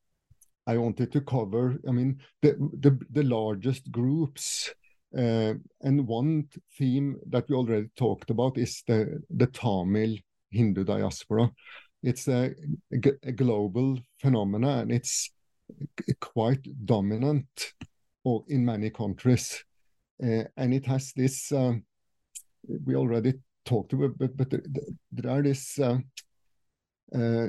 [0.67, 4.73] I wanted to cover, I mean, the, the, the largest groups.
[5.17, 10.17] Uh, and one theme that we already talked about is the, the Tamil
[10.51, 11.51] Hindu diaspora.
[12.03, 12.53] It's a,
[13.23, 15.31] a global phenomenon and it's
[16.21, 17.75] quite dominant
[18.25, 19.65] or in many countries.
[20.23, 21.75] Uh, and it has this, uh,
[22.85, 23.35] we already
[23.65, 24.51] talked about, but, but
[25.13, 25.99] there are this uh,
[27.15, 27.49] uh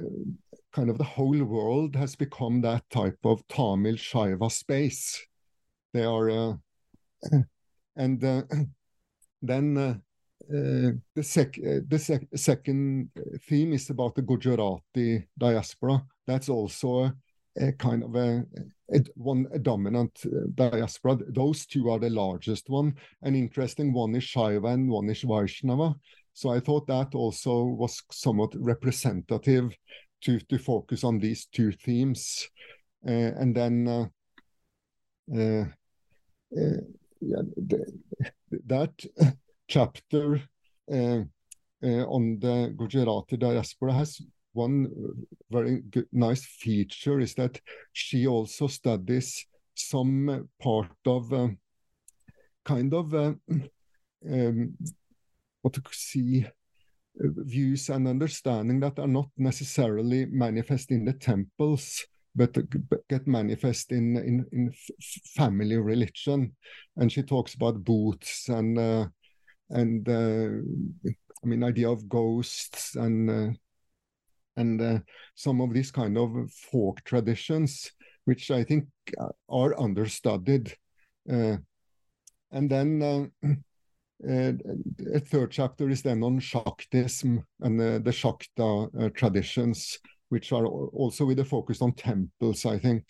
[0.76, 5.26] kind of the whole world has become that type of Tamil Shaiva space.
[5.94, 6.54] They are, uh,
[7.96, 8.42] and uh,
[9.42, 9.96] then uh,
[10.54, 13.10] uh the, sec uh, the sec second
[13.48, 16.04] theme is about the Gujarati diaspora.
[16.28, 17.14] That's also
[17.58, 18.44] a, kind of a,
[18.94, 21.20] a one a dominant uh, diaspora.
[21.30, 22.96] Those two are the largest one.
[23.22, 25.96] An interesting one is Shaiva and one is Vaishnava.
[26.34, 29.74] So I thought that also was somewhat representative
[30.22, 32.50] to to focus on these two themes,
[33.08, 33.88] uh, and then.
[33.88, 34.06] Uh,
[35.36, 35.66] uh,
[37.20, 37.84] yeah, the,
[38.68, 38.94] that
[39.68, 40.40] chapter
[40.92, 44.22] on the Gujarati diaspora has
[44.56, 44.88] one
[45.52, 47.60] very good, nice feature is that
[47.92, 49.46] she also studies
[49.76, 51.50] some part of uh,
[52.64, 53.34] kind of uh,
[54.32, 54.78] um,
[55.62, 56.46] what to see
[57.18, 62.06] views and understanding that are not necessarily manifest in the temples
[62.36, 62.54] but
[63.10, 64.74] get manifest in in, in
[65.36, 66.54] family religion
[66.98, 69.06] and she talks about bhuts and uh,
[69.70, 71.10] and uh,
[71.44, 73.50] i mean idea of ghosts and uh,
[74.58, 75.00] and uh,
[75.36, 77.92] some of these kind of folk traditions,
[78.26, 78.86] which I think
[79.20, 80.74] uh, are understudied.
[81.30, 81.58] Uh,
[82.52, 83.32] and then
[84.24, 84.54] Eh,
[85.14, 90.00] a third chapter is then on Shaktism and the Shakta eh, traditions,
[90.30, 93.06] which are also with a focus on temples, I think,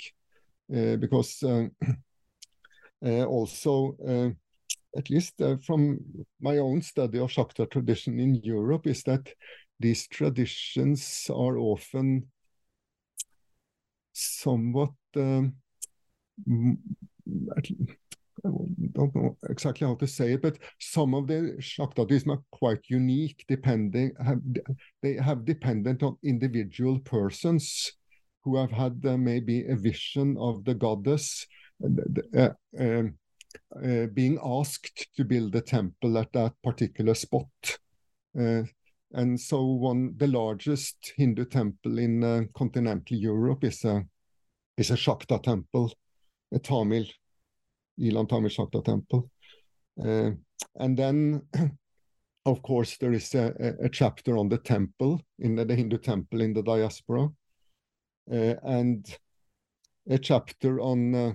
[0.73, 1.43] eh, because
[3.01, 3.95] also
[4.97, 5.99] at least uh, from
[6.39, 9.29] my own study of Shakta tradition in Europe, is that
[9.79, 12.31] these traditions are often
[14.13, 15.53] somewhat um,
[18.93, 23.45] don't know exactly how to say it, but some of the Shaktadism are quite unique,
[23.47, 24.41] depending have,
[25.01, 27.93] they have dependent on individual persons
[28.43, 31.47] who have had uh, maybe a vision of the goddess
[32.37, 33.03] uh, uh,
[33.83, 37.47] uh, being asked to build a temple at that particular spot.
[38.39, 38.63] Uh,
[39.13, 44.03] and so one, the largest Hindu temple in uh, continental Europe is a
[44.77, 45.93] is a Shakta temple,
[46.53, 47.05] a Tamil,
[47.99, 49.29] Eelam Shakta temple.
[50.03, 50.31] Uh,
[50.77, 51.41] and then,
[52.45, 56.53] of course, there is a, a, chapter on the temple in the, Hindu temple in
[56.53, 57.29] the diaspora,
[58.31, 59.05] uh, and
[60.09, 61.31] a chapter on uh,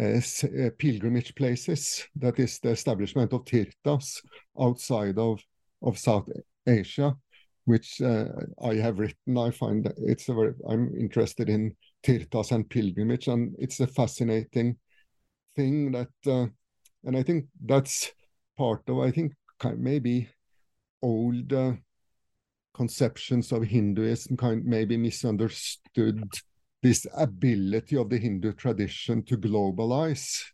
[0.00, 2.06] uh, pilgrimage places.
[2.16, 4.20] That is the establishment of tirthas
[4.60, 5.40] outside of
[5.82, 6.28] of South
[6.66, 7.16] Asia,
[7.64, 8.26] which uh,
[8.62, 9.38] I have written.
[9.38, 14.76] I find it's a very, I'm interested in tirthas and pilgrimage, and it's a fascinating
[15.58, 16.46] thing that, uh,
[17.04, 18.12] and I think that's
[18.56, 19.32] part of, I think
[19.76, 20.28] maybe
[21.02, 21.72] old uh,
[22.74, 26.22] conceptions of Hinduism kind maybe misunderstood
[26.82, 30.44] this ability of the Hindu tradition to globalize.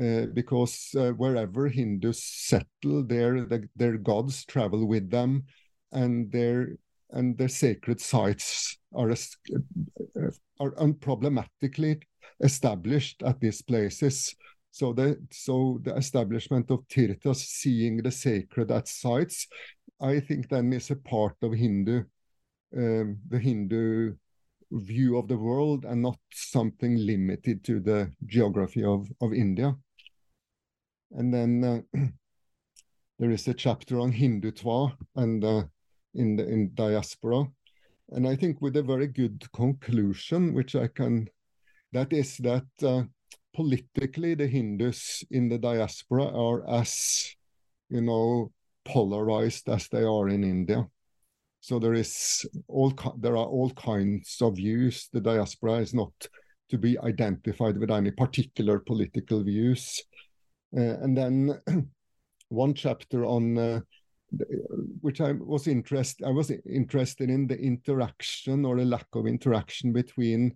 [0.00, 5.42] Uh, because uh, wherever Hindus settle, their the, their gods travel with them,
[5.90, 6.78] and their
[7.10, 10.30] and their sacred sites are uh,
[10.60, 12.00] are unproblematically
[12.40, 14.34] established at these places.
[14.70, 19.48] So the so the establishment of tirthas, seeing the sacred at sites,
[20.00, 22.04] I think then is a part of Hindu,
[22.76, 24.14] um, the Hindu
[24.70, 29.74] view of the world and not something limited to the geography of, of India.
[31.12, 31.64] And then
[31.94, 31.98] uh,
[33.18, 35.64] there is a chapter on Hindutva and uh,
[36.14, 37.46] in the in diaspora,
[38.10, 41.28] and I think with a very good conclusion, which I can,
[41.92, 43.02] that is that uh,
[43.54, 47.34] politically the Hindus in the diaspora are as,
[47.88, 48.52] you know,
[48.84, 50.86] polarized as they are in India.
[51.60, 55.08] So there is all there are all kinds of views.
[55.12, 56.12] The diaspora is not
[56.70, 60.02] to be identified with any particular political views.
[60.76, 61.60] Uh, and then
[62.48, 63.80] one chapter on uh,
[65.00, 69.92] which I was interested I was interested in the interaction or the lack of interaction
[69.92, 70.54] between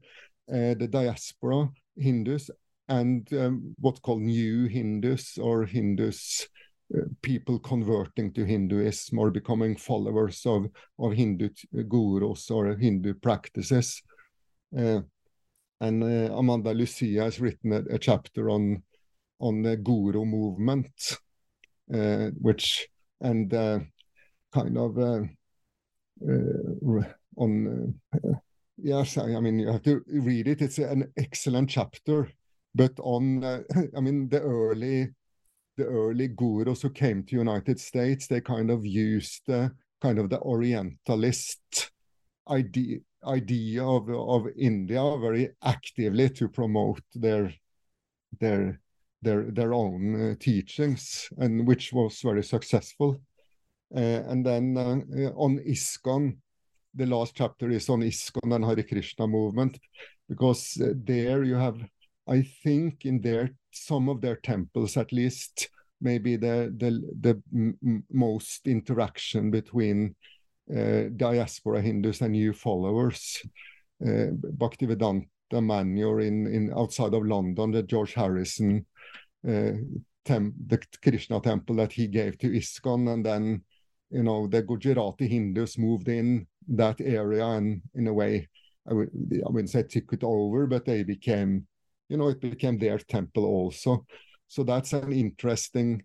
[0.48, 2.50] the diaspora Hindus
[2.88, 6.48] and um, what's called new Hindus or Hindus
[6.94, 10.66] uh, people converting to Hinduism or becoming followers of
[10.98, 11.48] of Hindu
[11.88, 14.02] gurus or Hindu practices.
[14.76, 15.00] Uh,
[15.80, 18.82] and uh, Amanda Lucia has written a, a chapter on
[19.40, 21.18] on the Guru movement,
[21.92, 22.88] uh, which
[23.20, 23.80] and uh,
[24.52, 25.22] kind of uh,
[27.36, 27.94] on
[28.82, 30.62] yes, I mean you have to read it.
[30.62, 32.30] It's an excellent chapter,
[32.74, 33.62] but on uh,
[33.96, 35.10] I mean the early
[35.76, 40.40] the early gurus who came to United States, they kind of used kind of the
[40.40, 41.90] Orientalist
[42.48, 47.54] idea idea of of India very actively to promote their
[48.40, 48.80] their
[49.22, 53.20] their their own uh, teachings, and which was very successful.
[53.94, 56.38] Uh, and then uh, on ISKCON,
[56.94, 59.78] the last chapter is on ISKCON and Hare Krishna movement,
[60.28, 61.78] because uh, there you have,
[62.28, 65.68] I think, in there some of their temples at least,
[66.00, 66.90] maybe the the
[67.20, 67.42] the
[68.10, 70.14] most interaction between
[70.74, 73.42] uh, diaspora Hindus and new followers.
[74.04, 78.84] Uh, Bhaktivedanta Manor in, in outside of London, the George Harrison
[79.46, 79.72] uh,
[80.24, 83.62] tem- the Krishna temple that he gave to ISKCON, and then
[84.12, 88.48] you know the Gujarati Hindus moved in that area, and in a way,
[88.88, 89.10] I would
[89.46, 91.66] I wouldn't say took it over, but they became,
[92.08, 94.06] you know, it became their temple also.
[94.48, 96.04] So that's an interesting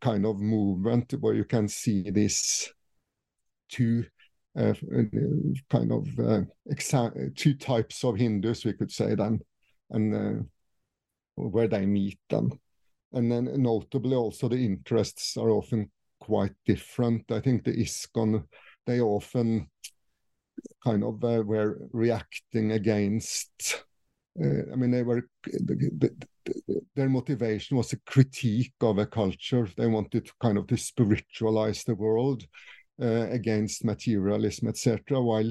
[0.00, 2.72] kind of movement where you can see this
[3.68, 4.04] two
[4.58, 4.74] uh,
[5.70, 6.40] kind of uh,
[7.36, 9.40] two types of Hindus, we could say then,
[9.90, 10.42] and uh,
[11.36, 12.58] where they meet them.
[13.12, 15.90] And then notably also the interests are often
[16.28, 17.32] quite different.
[17.32, 18.44] I think the ISKCON,
[18.86, 19.68] they often
[20.84, 23.84] kind of uh, were reacting against
[24.40, 29.68] uh, I mean, they were the, the, their motivation was a critique of a culture.
[29.76, 32.44] They wanted to kind of to spiritualize the world
[33.02, 35.20] uh, against materialism, etc.
[35.20, 35.50] While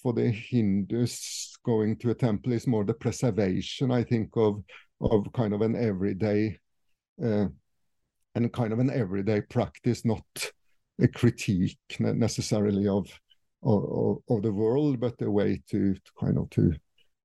[0.00, 4.62] for the Hindus, going to a temple is more the preservation, I think, of
[5.00, 6.60] of kind of an everyday
[7.24, 7.46] uh,
[8.34, 10.24] and kind of an everyday practice, not
[11.00, 13.08] a critique necessarily of
[13.64, 16.74] of, of the world, but a way to, to, kind of to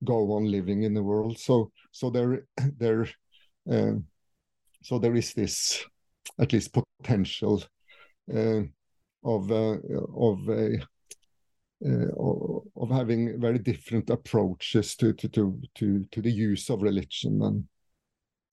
[0.03, 1.39] go on living in the world.
[1.39, 2.45] So so there
[2.77, 3.07] there
[3.71, 3.93] uh,
[4.83, 5.83] so there is this
[6.39, 7.63] at least potential
[8.33, 8.61] uh,
[9.23, 9.77] of uh,
[10.15, 10.79] of a
[11.85, 17.41] uh, of having very different approaches to to to to, to the use of religion
[17.43, 17.67] and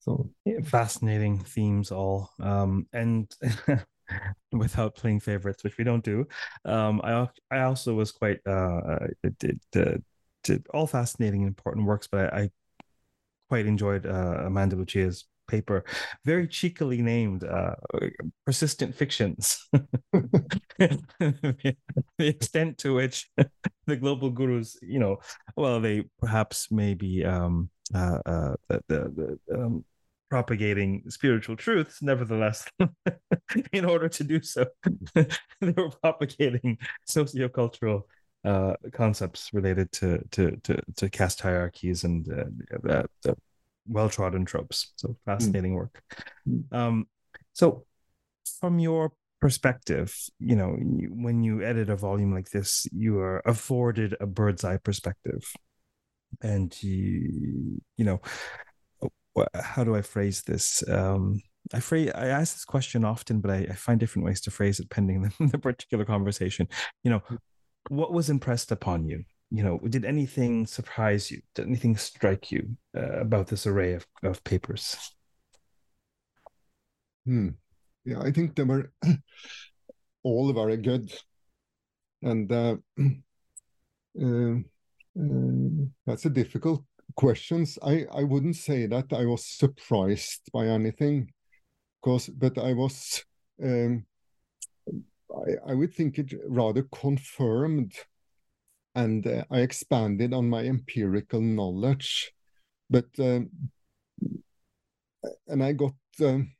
[0.05, 0.29] so
[0.65, 3.33] fascinating themes all um, and
[4.51, 6.25] without playing favorites which we don't do
[6.65, 8.99] um, i i also was quite uh,
[9.39, 10.03] did, did,
[10.43, 12.49] did all fascinating and important works but i, I
[13.49, 15.83] quite enjoyed uh, amanda lucia's paper,
[16.23, 17.75] very cheekily named uh,
[18.45, 19.67] Persistent Fictions.
[20.79, 21.75] the
[22.17, 23.29] extent to which
[23.85, 25.17] the global gurus, you know,
[25.55, 29.85] well, they perhaps maybe um, uh, uh, the, the, the um,
[30.29, 32.67] propagating spiritual truths, nevertheless,
[33.73, 34.65] in order to do so,
[35.13, 35.27] they
[35.61, 38.03] were propagating sociocultural
[38.43, 43.35] uh, concepts related to to to, to caste hierarchies and uh, the,
[43.87, 44.93] well trodden tropes.
[44.95, 45.15] So mm.
[45.25, 45.75] fascinating mm.
[45.75, 46.03] work.
[46.71, 47.07] Um,
[47.53, 47.85] so,
[48.59, 54.15] from your perspective, you know, when you edit a volume like this, you are afforded
[54.19, 55.43] a bird's eye perspective,
[56.41, 58.21] and you, you know,
[59.53, 60.87] how do I phrase this?
[60.89, 61.41] Um,
[61.73, 64.79] I phrase I ask this question often, but I, I find different ways to phrase
[64.79, 66.67] it pending the, the particular conversation.
[67.03, 67.23] You know,
[67.89, 71.41] what was impressed upon you you know, did anything surprise you?
[71.53, 74.97] Did anything strike you uh, about this array of, of papers?
[77.25, 77.49] Hmm.
[78.03, 78.91] Yeah, I think they were
[80.23, 81.11] all very good.
[82.21, 82.75] And uh,
[84.21, 84.55] uh,
[85.17, 86.83] uh, that's a difficult
[87.15, 87.65] question.
[87.83, 91.31] I, I wouldn't say that I was surprised by anything,
[92.01, 93.23] because but I was
[93.63, 94.05] um,
[95.31, 97.93] I, I would think it rather confirmed
[98.95, 102.31] and uh, I expanded on my empirical knowledge.
[102.89, 103.49] But um,
[105.47, 106.51] and I got um,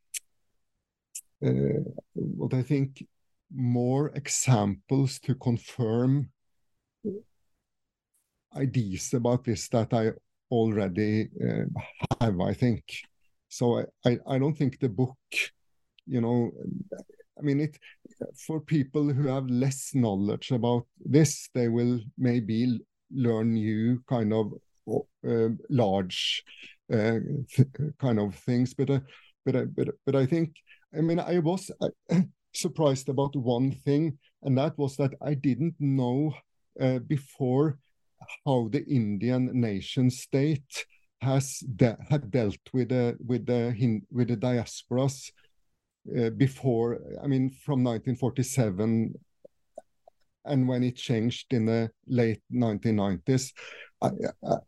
[1.45, 1.83] uh,
[2.13, 3.05] what I think
[3.53, 6.29] more examples to confirm
[8.55, 10.11] ideas about this that I
[10.55, 11.65] already uh,
[12.21, 12.39] have.
[12.39, 12.83] I think
[13.49, 13.79] so.
[13.79, 15.17] I, I I don't think the book,
[16.07, 16.51] you know,
[17.37, 17.77] I mean, it
[18.47, 22.79] for people who have less knowledge about this, they will maybe
[23.11, 24.53] learn new kind of
[25.27, 26.43] uh, large
[26.93, 27.19] uh,
[27.99, 28.73] kind of things.
[28.73, 28.99] But uh,
[29.45, 30.55] but uh, but but I think
[30.97, 31.89] I mean I was uh,
[32.53, 36.33] surprised about one thing, and that was that I didn't know
[37.07, 37.79] before
[38.45, 40.85] how the Indian nation state
[41.21, 45.31] has de had dealt with the with the with the diasporas
[46.17, 49.15] uh, before, I mean, from 1947
[50.45, 53.51] and when it changed in the late 1990s,
[54.01, 54.09] I,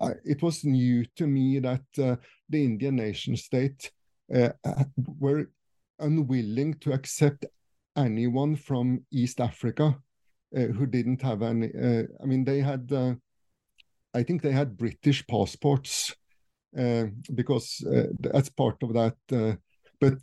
[0.02, 2.16] I, it was new to me that uh,
[2.50, 3.92] the Indian nation state
[4.34, 4.50] uh,
[5.20, 5.52] were
[6.00, 7.46] unwilling to accept
[7.96, 9.98] anyone from East Africa
[10.56, 11.68] uh, who didn't have any.
[11.68, 13.14] Uh, I mean, they had, uh,
[14.18, 16.16] I think they had British passports
[16.78, 19.16] uh, because uh, that's part of that.
[19.32, 19.56] Uh,
[20.00, 20.18] but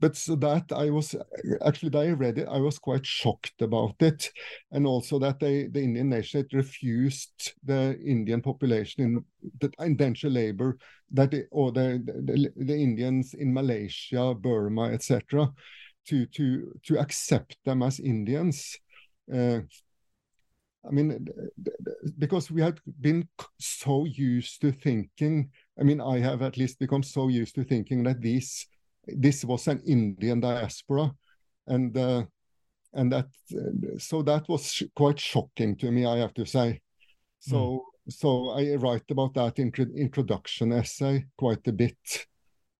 [0.00, 1.14] but so that I was
[1.64, 4.30] actually I read it, I was quite shocked about it,
[4.72, 9.24] and also that they, the Indian nation refused the Indian population in
[9.60, 10.78] the indentured labor
[11.12, 15.52] that it, or the, the, the Indians in Malaysia, Burma, etc.,
[16.06, 18.78] to to to accept them as Indians.
[19.32, 19.60] Uh,
[20.86, 21.26] I mean,
[22.18, 23.28] because we had been
[23.58, 25.50] so used to thinking.
[25.78, 28.66] I mean, I have at least become so used to thinking that this
[29.06, 31.12] this was an Indian diaspora,
[31.66, 32.24] and uh,
[32.94, 33.28] and that
[33.98, 36.06] so that was quite shocking to me.
[36.06, 36.80] I have to say.
[37.40, 38.12] So mm.
[38.12, 42.26] so I write about that in introduction essay quite a bit,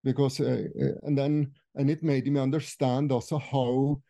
[0.03, 4.01] because uh, uh, and then and it made me understand also how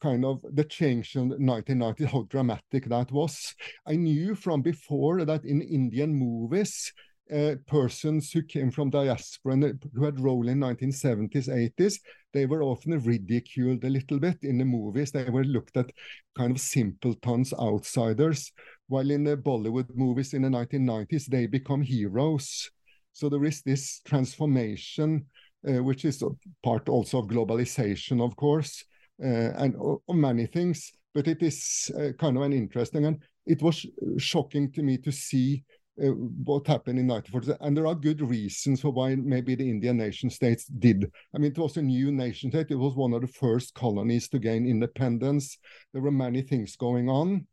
[0.00, 3.54] kind of the change in 1990 how dramatic that was.
[3.86, 6.92] I knew from before that in indian movies
[7.32, 12.00] uh, persons who came from diaspora and who had role in 1970s 80s
[12.32, 15.10] they were often ridiculed a little bit in the movies.
[15.10, 15.90] They were looked at
[16.36, 18.52] kind of simpletons outsiders
[18.86, 22.70] while in the bollywood movies in the 1990s they become heroes.
[23.12, 25.26] So there is this transformation
[25.68, 26.22] uh, which is
[26.62, 28.84] part also of globalization of course.
[28.84, 28.89] uh,
[29.22, 33.84] and of many things but it is uh, kind of an interesting and it was
[34.18, 35.64] shocking to me to see
[36.02, 36.12] uh,
[36.44, 37.62] what happened in 1940.
[37.64, 41.10] And there are good reasons for why maybe the Indian nation states did.
[41.34, 42.70] I mean, it was a new nation state.
[42.70, 45.58] It was one of the first colonies to gain independence.
[45.92, 47.46] There were many things going on.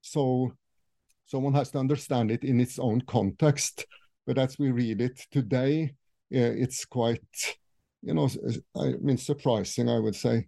[0.00, 0.52] So
[1.26, 3.86] someone has to understand it in its own context.
[4.26, 5.94] But as we read it today,
[6.32, 7.20] uh, it's quite,
[8.02, 8.28] you know,
[8.76, 10.46] I mean, surprising, I would say.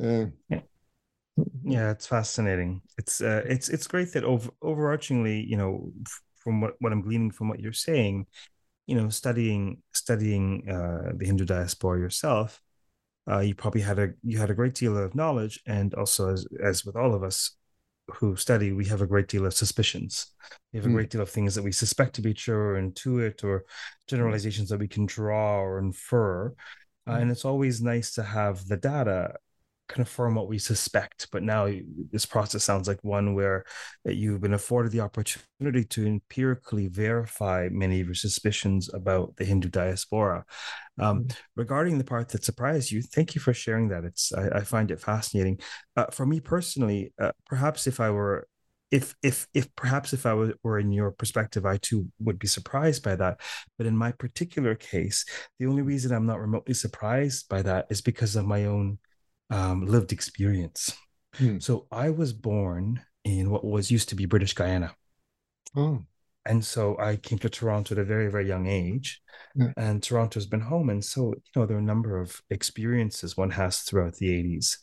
[0.00, 0.60] Uh, yeah.
[1.64, 2.82] yeah, it's fascinating.
[2.96, 5.92] It's uh, it's it's great that over overarchingly, you know,
[6.36, 8.26] from what, what I'm gleaning from what you're saying,
[8.86, 12.60] you know, studying studying uh, the Hindu diaspora yourself,
[13.30, 16.46] uh, you probably had a you had a great deal of knowledge, and also as
[16.62, 17.56] as with all of us
[18.14, 20.28] who study, we have a great deal of suspicions.
[20.72, 20.94] We have a mm.
[20.94, 23.64] great deal of things that we suspect to be true or intuit or
[24.06, 26.54] generalizations that we can draw or infer.
[27.06, 29.34] Uh, and it's always nice to have the data
[29.88, 31.28] confirm what we suspect.
[31.32, 31.70] But now
[32.12, 33.64] this process sounds like one where
[34.04, 39.68] you've been afforded the opportunity to empirically verify many of your suspicions about the Hindu
[39.68, 40.44] diaspora.
[41.00, 41.38] Um, mm-hmm.
[41.56, 44.04] Regarding the part that surprised you, thank you for sharing that.
[44.04, 45.58] It's I, I find it fascinating.
[45.96, 48.46] Uh, for me personally, uh, perhaps if I were
[48.90, 53.02] if if if perhaps if I were in your perspective, I too would be surprised
[53.02, 53.40] by that.
[53.76, 55.24] But in my particular case,
[55.58, 58.98] the only reason I'm not remotely surprised by that is because of my own
[59.50, 60.96] um, lived experience.
[61.34, 61.58] Hmm.
[61.58, 64.94] So I was born in what was used to be British Guyana.
[65.76, 66.02] Oh.
[66.46, 69.20] And so I came to Toronto at a very, very young age.
[69.54, 69.72] Yeah.
[69.76, 70.88] And Toronto's been home.
[70.88, 74.76] And so, you know, there are a number of experiences one has throughout the 80s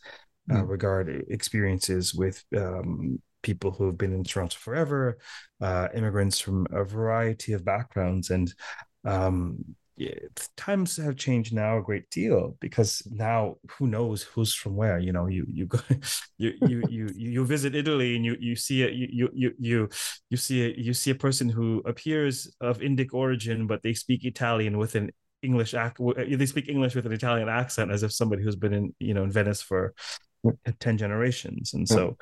[0.50, 0.66] uh, hmm.
[0.66, 5.18] regard experiences with um, people who have been in Toronto forever,
[5.60, 8.30] uh, immigrants from a variety of backgrounds.
[8.30, 8.52] And
[9.04, 9.64] um,
[10.56, 15.10] times have changed now a great deal because now who knows who's from where you
[15.10, 15.78] know you you go
[16.38, 19.88] you you you you visit italy and you you see it you you you
[20.28, 24.24] you see a, you see a person who appears of indic origin but they speak
[24.24, 25.10] italian with an
[25.42, 25.94] english ac-
[26.36, 29.24] they speak english with an italian accent as if somebody who's been in you know
[29.24, 29.94] in venice for
[30.80, 31.74] 10 generations.
[31.74, 32.16] And so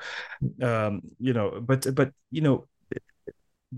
[0.61, 2.65] um you know but but you know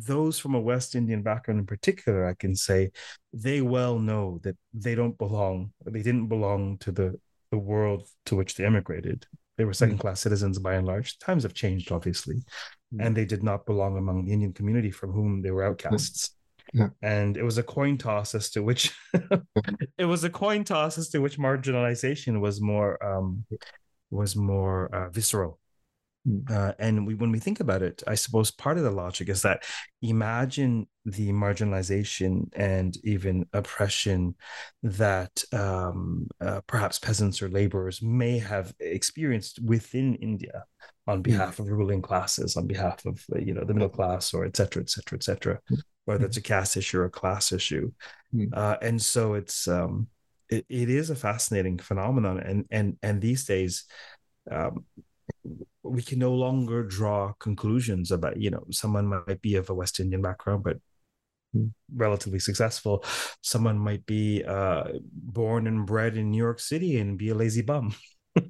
[0.06, 2.92] those from a West Indian background in particular, I can say
[3.34, 7.20] they well know that they don't belong, they didn't belong to the,
[7.52, 9.26] the world to which they emigrated.
[9.58, 11.18] They were second class citizens by and large.
[11.18, 12.36] Times have changed, obviously,
[12.94, 13.06] mm.
[13.06, 16.36] and they did not belong among the Indian community from whom they were outcasts.
[16.74, 16.90] Yeah.
[17.02, 18.94] And it was a coin toss as to which
[19.98, 23.46] it was a coin toss as to which marginalization was more um,
[24.12, 25.60] was more uh, visceral.
[26.50, 29.44] Uh, and we, when we think about it, I suppose part of the logic is
[29.44, 29.64] that
[30.02, 34.36] imagine the marginalization and even oppression
[34.84, 40.66] that um, uh, perhaps peasants or laborers may have experienced within India
[41.06, 41.60] on behalf mm.
[41.60, 44.82] of ruling classes, on behalf of uh, you know the middle class, or et cetera,
[44.82, 45.80] et cetera, et cetera, mm.
[46.06, 47.90] whether it's a caste issue or a class issue.
[48.52, 50.08] Uh, and so it's um,
[50.50, 53.86] it, it is a fascinating phenomenon, and and and these days.
[54.52, 54.86] Um,
[55.90, 60.00] we can no longer draw conclusions about you know someone might be of a west
[60.00, 60.78] indian background but
[61.96, 63.04] relatively successful
[63.42, 67.62] someone might be uh, born and bred in new york city and be a lazy
[67.62, 67.96] bum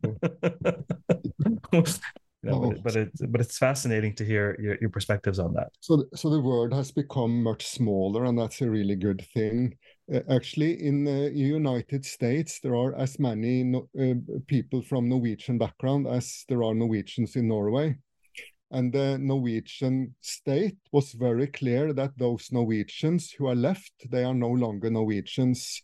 [2.44, 5.70] no, but, but it's but it's fascinating to hear your, your perspectives on that.
[5.80, 9.78] So so the world has become much smaller, and that's a really good thing.
[10.14, 14.14] Uh, actually, in the United States, there are as many no, uh,
[14.48, 17.98] people from Norwegian background as there are Norwegians in Norway.
[18.72, 24.34] And the Norwegian state was very clear that those Norwegians who are left, they are
[24.34, 25.82] no longer Norwegians.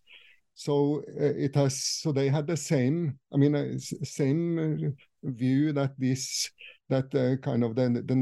[0.54, 1.84] So uh, it has.
[1.84, 3.20] So they had the same.
[3.34, 6.50] I mean, same view that this
[6.90, 8.16] that uh, kind of the, the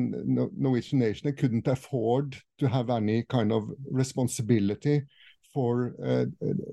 [0.56, 5.02] Norwegian nation couldn't afford to have any kind of responsibility
[5.54, 6.26] for uh,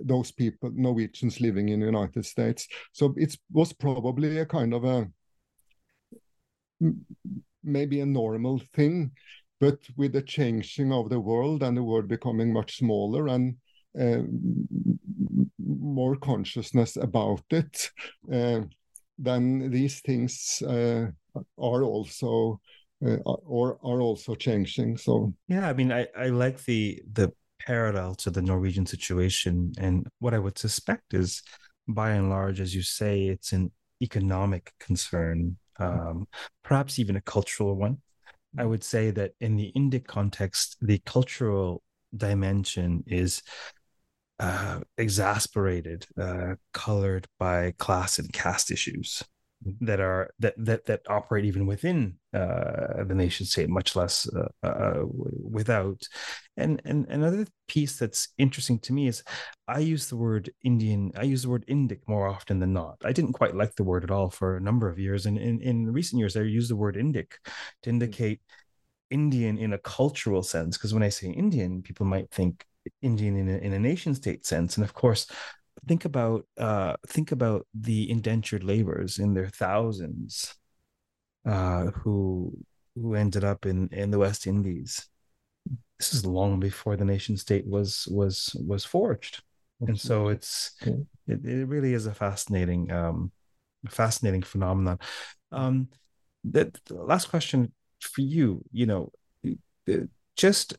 [0.05, 2.67] those people, Norwegians living in the United States.
[2.93, 5.09] So it was probably a kind of a
[7.65, 9.11] maybe a normal thing,
[9.61, 13.57] but with the changing of the world and the world becoming much smaller and
[14.01, 14.23] uh,
[15.59, 17.91] more consciousness about it,
[18.33, 18.61] uh,
[19.19, 21.07] then these things uh,
[21.59, 22.61] are also
[23.05, 24.97] uh, or are also changing.
[24.97, 27.33] So yeah, I mean, I, I like the the
[27.65, 31.43] parallel to the Norwegian situation, and what I would suspect is,
[31.87, 33.71] by and large, as you say, it's an
[34.03, 36.27] economic concern um,
[36.65, 37.99] perhaps even a cultural one.
[38.59, 41.83] I would say that in the Indic context, the cultural
[42.17, 43.43] dimension is
[44.41, 49.23] uh, exasperated, uh, colored by class and caste issues
[49.81, 54.67] that are that that that operate even within uh, the nation state, much less uh,
[54.67, 56.01] uh, without.
[56.57, 59.23] And and another piece that's interesting to me is
[59.67, 61.13] I use the word Indian.
[61.17, 62.97] I use the word Indic more often than not.
[63.05, 65.61] I didn't quite like the word at all for a number of years, and in
[65.61, 67.33] in recent years I use the word Indic
[67.83, 68.41] to indicate
[69.11, 70.77] Indian in a cultural sense.
[70.77, 72.65] Because when I say Indian, people might think
[73.03, 75.27] Indian in a, in a nation state sense, and of course
[75.87, 80.55] think about uh, think about the indentured laborers in their thousands
[81.47, 82.53] uh, who
[82.95, 85.09] who ended up in in the West Indies.
[85.99, 89.43] This is long before the nation state was was was forged,
[89.81, 90.75] and so it's
[91.27, 93.33] it, it really is a fascinating um,
[93.89, 94.99] fascinating phenomenon.
[95.53, 95.89] Um,
[96.45, 99.13] the, the last question for you, you know,
[100.37, 100.75] just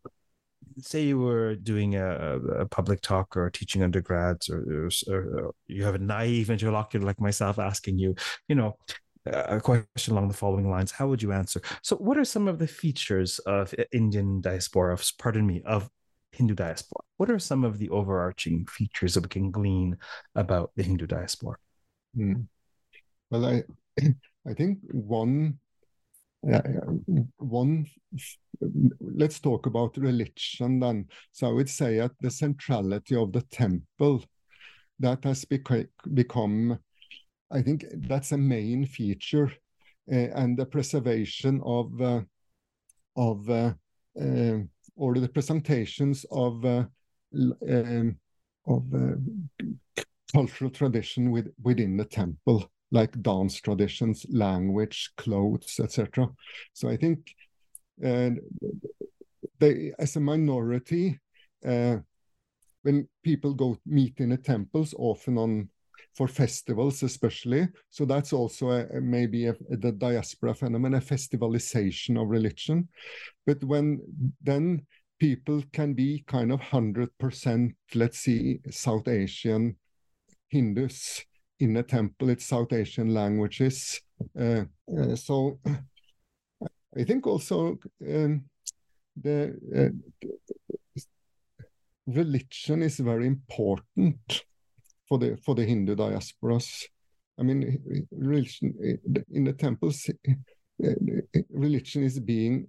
[0.82, 5.84] say you were doing a, a public talk or teaching undergrads, or, or, or, you
[5.84, 8.16] have a naive interlocutor like myself asking you,
[8.48, 8.78] you know,
[9.26, 11.62] a question along the following lines, how would you answer?
[11.84, 15.90] So, what are some of the features of Indian diaspora, of, pardon me, of
[16.32, 17.02] Hindu diaspora?
[17.18, 19.98] What are some of the overarching features that we can glean
[20.36, 21.58] about the Hindu diaspora?
[22.16, 22.34] Hmm.
[23.30, 23.64] Well, I,
[24.48, 25.60] I think one
[26.48, 26.60] uh,
[27.38, 27.86] one
[29.02, 31.06] let's talk about religion then.
[31.32, 34.24] So i would say that the centrality of the temple
[35.00, 36.80] that has beca become
[37.52, 39.52] i think that's a main feature
[40.12, 42.22] uh, and the preservation of uh,
[43.16, 43.74] of uh
[44.96, 46.90] or the presentations of um,
[48.68, 48.84] of
[50.32, 56.30] cultural tradition with, within the temple like dance traditions, language, clothes, etc.
[56.74, 57.36] So I think
[58.04, 58.32] uh,
[59.60, 61.20] they, as a minority,
[61.66, 61.98] uh,
[62.84, 65.70] when people go meet in the temples, often on
[66.16, 72.30] for festivals especially, so that's also a, maybe a, the diaspora phenomenon, a festivalization of
[72.30, 72.88] religion.
[73.46, 74.02] But when
[74.42, 74.86] then
[75.20, 79.76] people can be kind of 100%, let's see, South Asian
[80.50, 81.24] Hindus,
[81.60, 84.02] in a temple, it's South Asian languages.
[84.40, 84.64] Uh,
[84.98, 85.60] uh, so
[86.98, 88.46] I think also um,
[89.22, 91.02] the uh,
[92.08, 94.44] religion is very important
[95.08, 96.86] for the for the Hindu diasporas.
[97.40, 98.74] I mean, religion
[99.32, 100.10] in the temples,
[101.50, 102.68] religion is being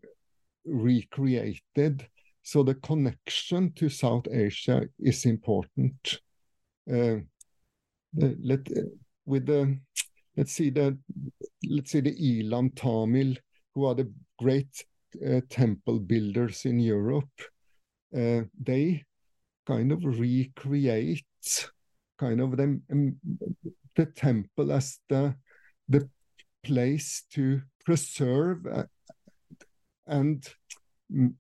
[0.64, 2.06] recreated.
[2.42, 6.20] So the connection to South Asia is important.
[6.90, 7.16] Uh,
[8.14, 8.66] let
[9.26, 9.78] with the
[10.36, 10.98] let's see the
[11.68, 13.36] let's say the Eelam Tamil,
[13.74, 14.84] who are the great
[15.26, 17.30] uh, temple builders in Europe,
[18.16, 19.04] uh, they
[19.66, 21.24] kind of recreate
[22.18, 23.16] kind of the, um,
[23.96, 25.34] the temple as the
[25.88, 26.08] the
[26.62, 28.84] place to preserve uh,
[30.06, 30.46] and
[31.12, 31.32] mm,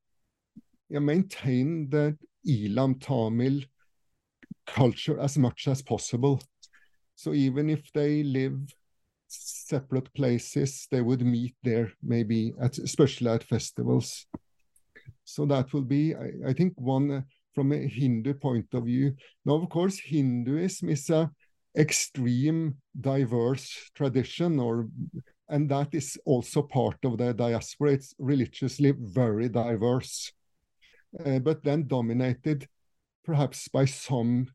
[0.88, 2.16] maintain the
[2.46, 3.62] Eelam Tamil
[4.66, 6.40] culture as much as possible.
[7.20, 8.58] So even if they live
[9.28, 14.26] separate places, they would meet there, maybe at especially at festivals.
[15.24, 17.20] So that will be, I, I think, one uh,
[17.54, 19.16] from a Hindu point of view.
[19.44, 21.30] Now, of course, Hinduism is a
[21.76, 24.88] extreme diverse tradition or
[25.50, 27.92] and that is also part of the diaspora.
[27.92, 30.32] It's religiously very diverse,
[31.22, 32.66] uh, but then dominated
[33.26, 34.46] perhaps by some,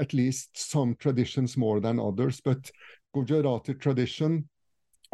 [0.00, 2.40] at least some traditions more than others.
[2.40, 2.70] But
[3.14, 4.48] Gujarati tradition,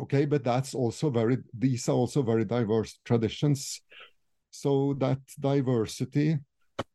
[0.01, 3.83] okay, but that's also very, these are also very diverse traditions.
[4.51, 6.39] So that diversity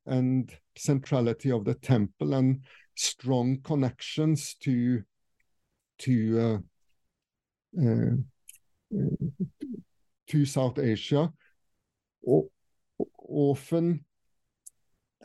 [0.05, 2.63] and centrality of the temple and
[2.95, 5.03] strong connections to
[5.99, 6.61] to
[7.77, 8.15] uh, uh,
[10.27, 11.31] to South Asia,
[13.27, 14.03] often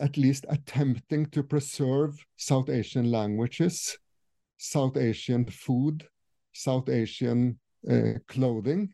[0.01, 3.99] at least attempting to preserve South Asian languages,
[4.57, 6.07] South Asian food,
[6.53, 7.59] South Asian
[7.91, 8.93] uh, clothing.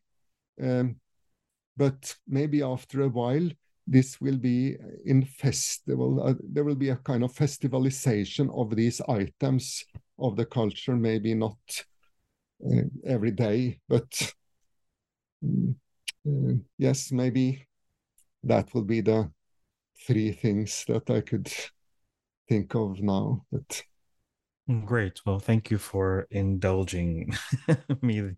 [0.62, 0.96] Um,
[1.76, 3.48] but maybe after a while,
[3.86, 9.00] this will be in festival, uh, there will be a kind of festivalization of these
[9.08, 9.84] items
[10.18, 11.58] of the culture, maybe not
[12.64, 14.32] uh, every day, but
[15.42, 15.74] um,
[16.28, 17.66] uh, yes, maybe
[18.44, 19.28] that will be the
[20.06, 21.52] three things that I could
[22.48, 23.44] think of now.
[23.50, 23.82] But
[24.84, 25.20] Great.
[25.26, 27.36] Well, thank you for indulging
[28.02, 28.30] me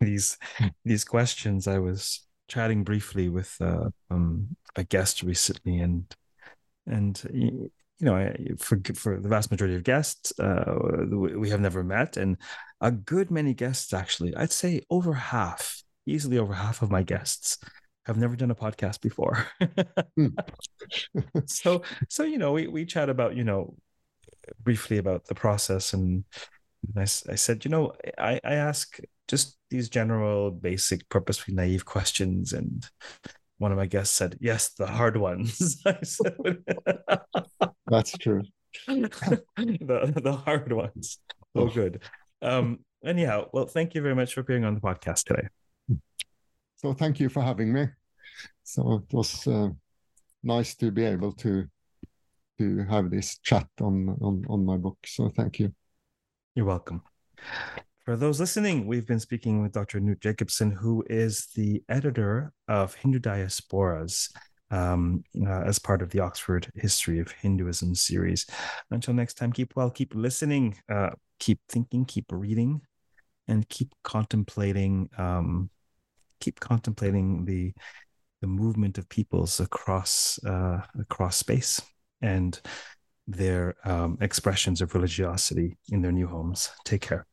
[0.00, 0.36] these
[0.84, 1.68] these questions.
[1.68, 6.04] I was chatting briefly with uh, um, a guest recently, and
[6.86, 10.74] and you know, for for the vast majority of guests, uh,
[11.12, 12.38] we have never met, and
[12.80, 17.56] a good many guests actually, I'd say over half, easily over half of my guests
[18.08, 19.46] have never done a podcast before.
[20.16, 20.28] Hmm.
[21.46, 23.76] so so you know, we we chat about you know
[24.64, 26.24] briefly about the process and
[26.96, 32.52] I, I said, you know, I, I ask just these general, basic, purposefully naive questions.
[32.52, 32.86] And
[33.58, 35.82] one of my guests said, yes, the hard ones.
[36.02, 36.58] said,
[37.86, 38.42] That's true.
[38.86, 41.18] the, the hard ones.
[41.54, 42.02] Oh, good.
[42.42, 45.48] Um, anyhow, well, thank you very much for appearing on the podcast today.
[46.76, 47.88] So thank you for having me.
[48.68, 49.70] So it was uh,
[50.42, 51.66] nice to be able to
[52.58, 54.98] to have this chat on on on my book.
[55.06, 55.72] So thank you.
[56.54, 57.02] You're welcome.
[58.04, 60.00] For those listening, we've been speaking with Dr.
[60.00, 64.30] Knut Jacobsen, who is the editor of Hindu Diasporas
[64.70, 68.44] um, uh, as part of the Oxford History of Hinduism series.
[68.90, 72.82] Until next time, keep well, keep listening, uh, keep thinking, keep reading,
[73.46, 75.08] and keep contemplating.
[75.16, 75.70] Um,
[76.40, 77.72] keep contemplating the
[78.40, 81.80] the movement of peoples across uh, across space
[82.22, 82.60] and
[83.26, 86.70] their um, expressions of religiosity in their new homes.
[86.84, 87.26] Take care.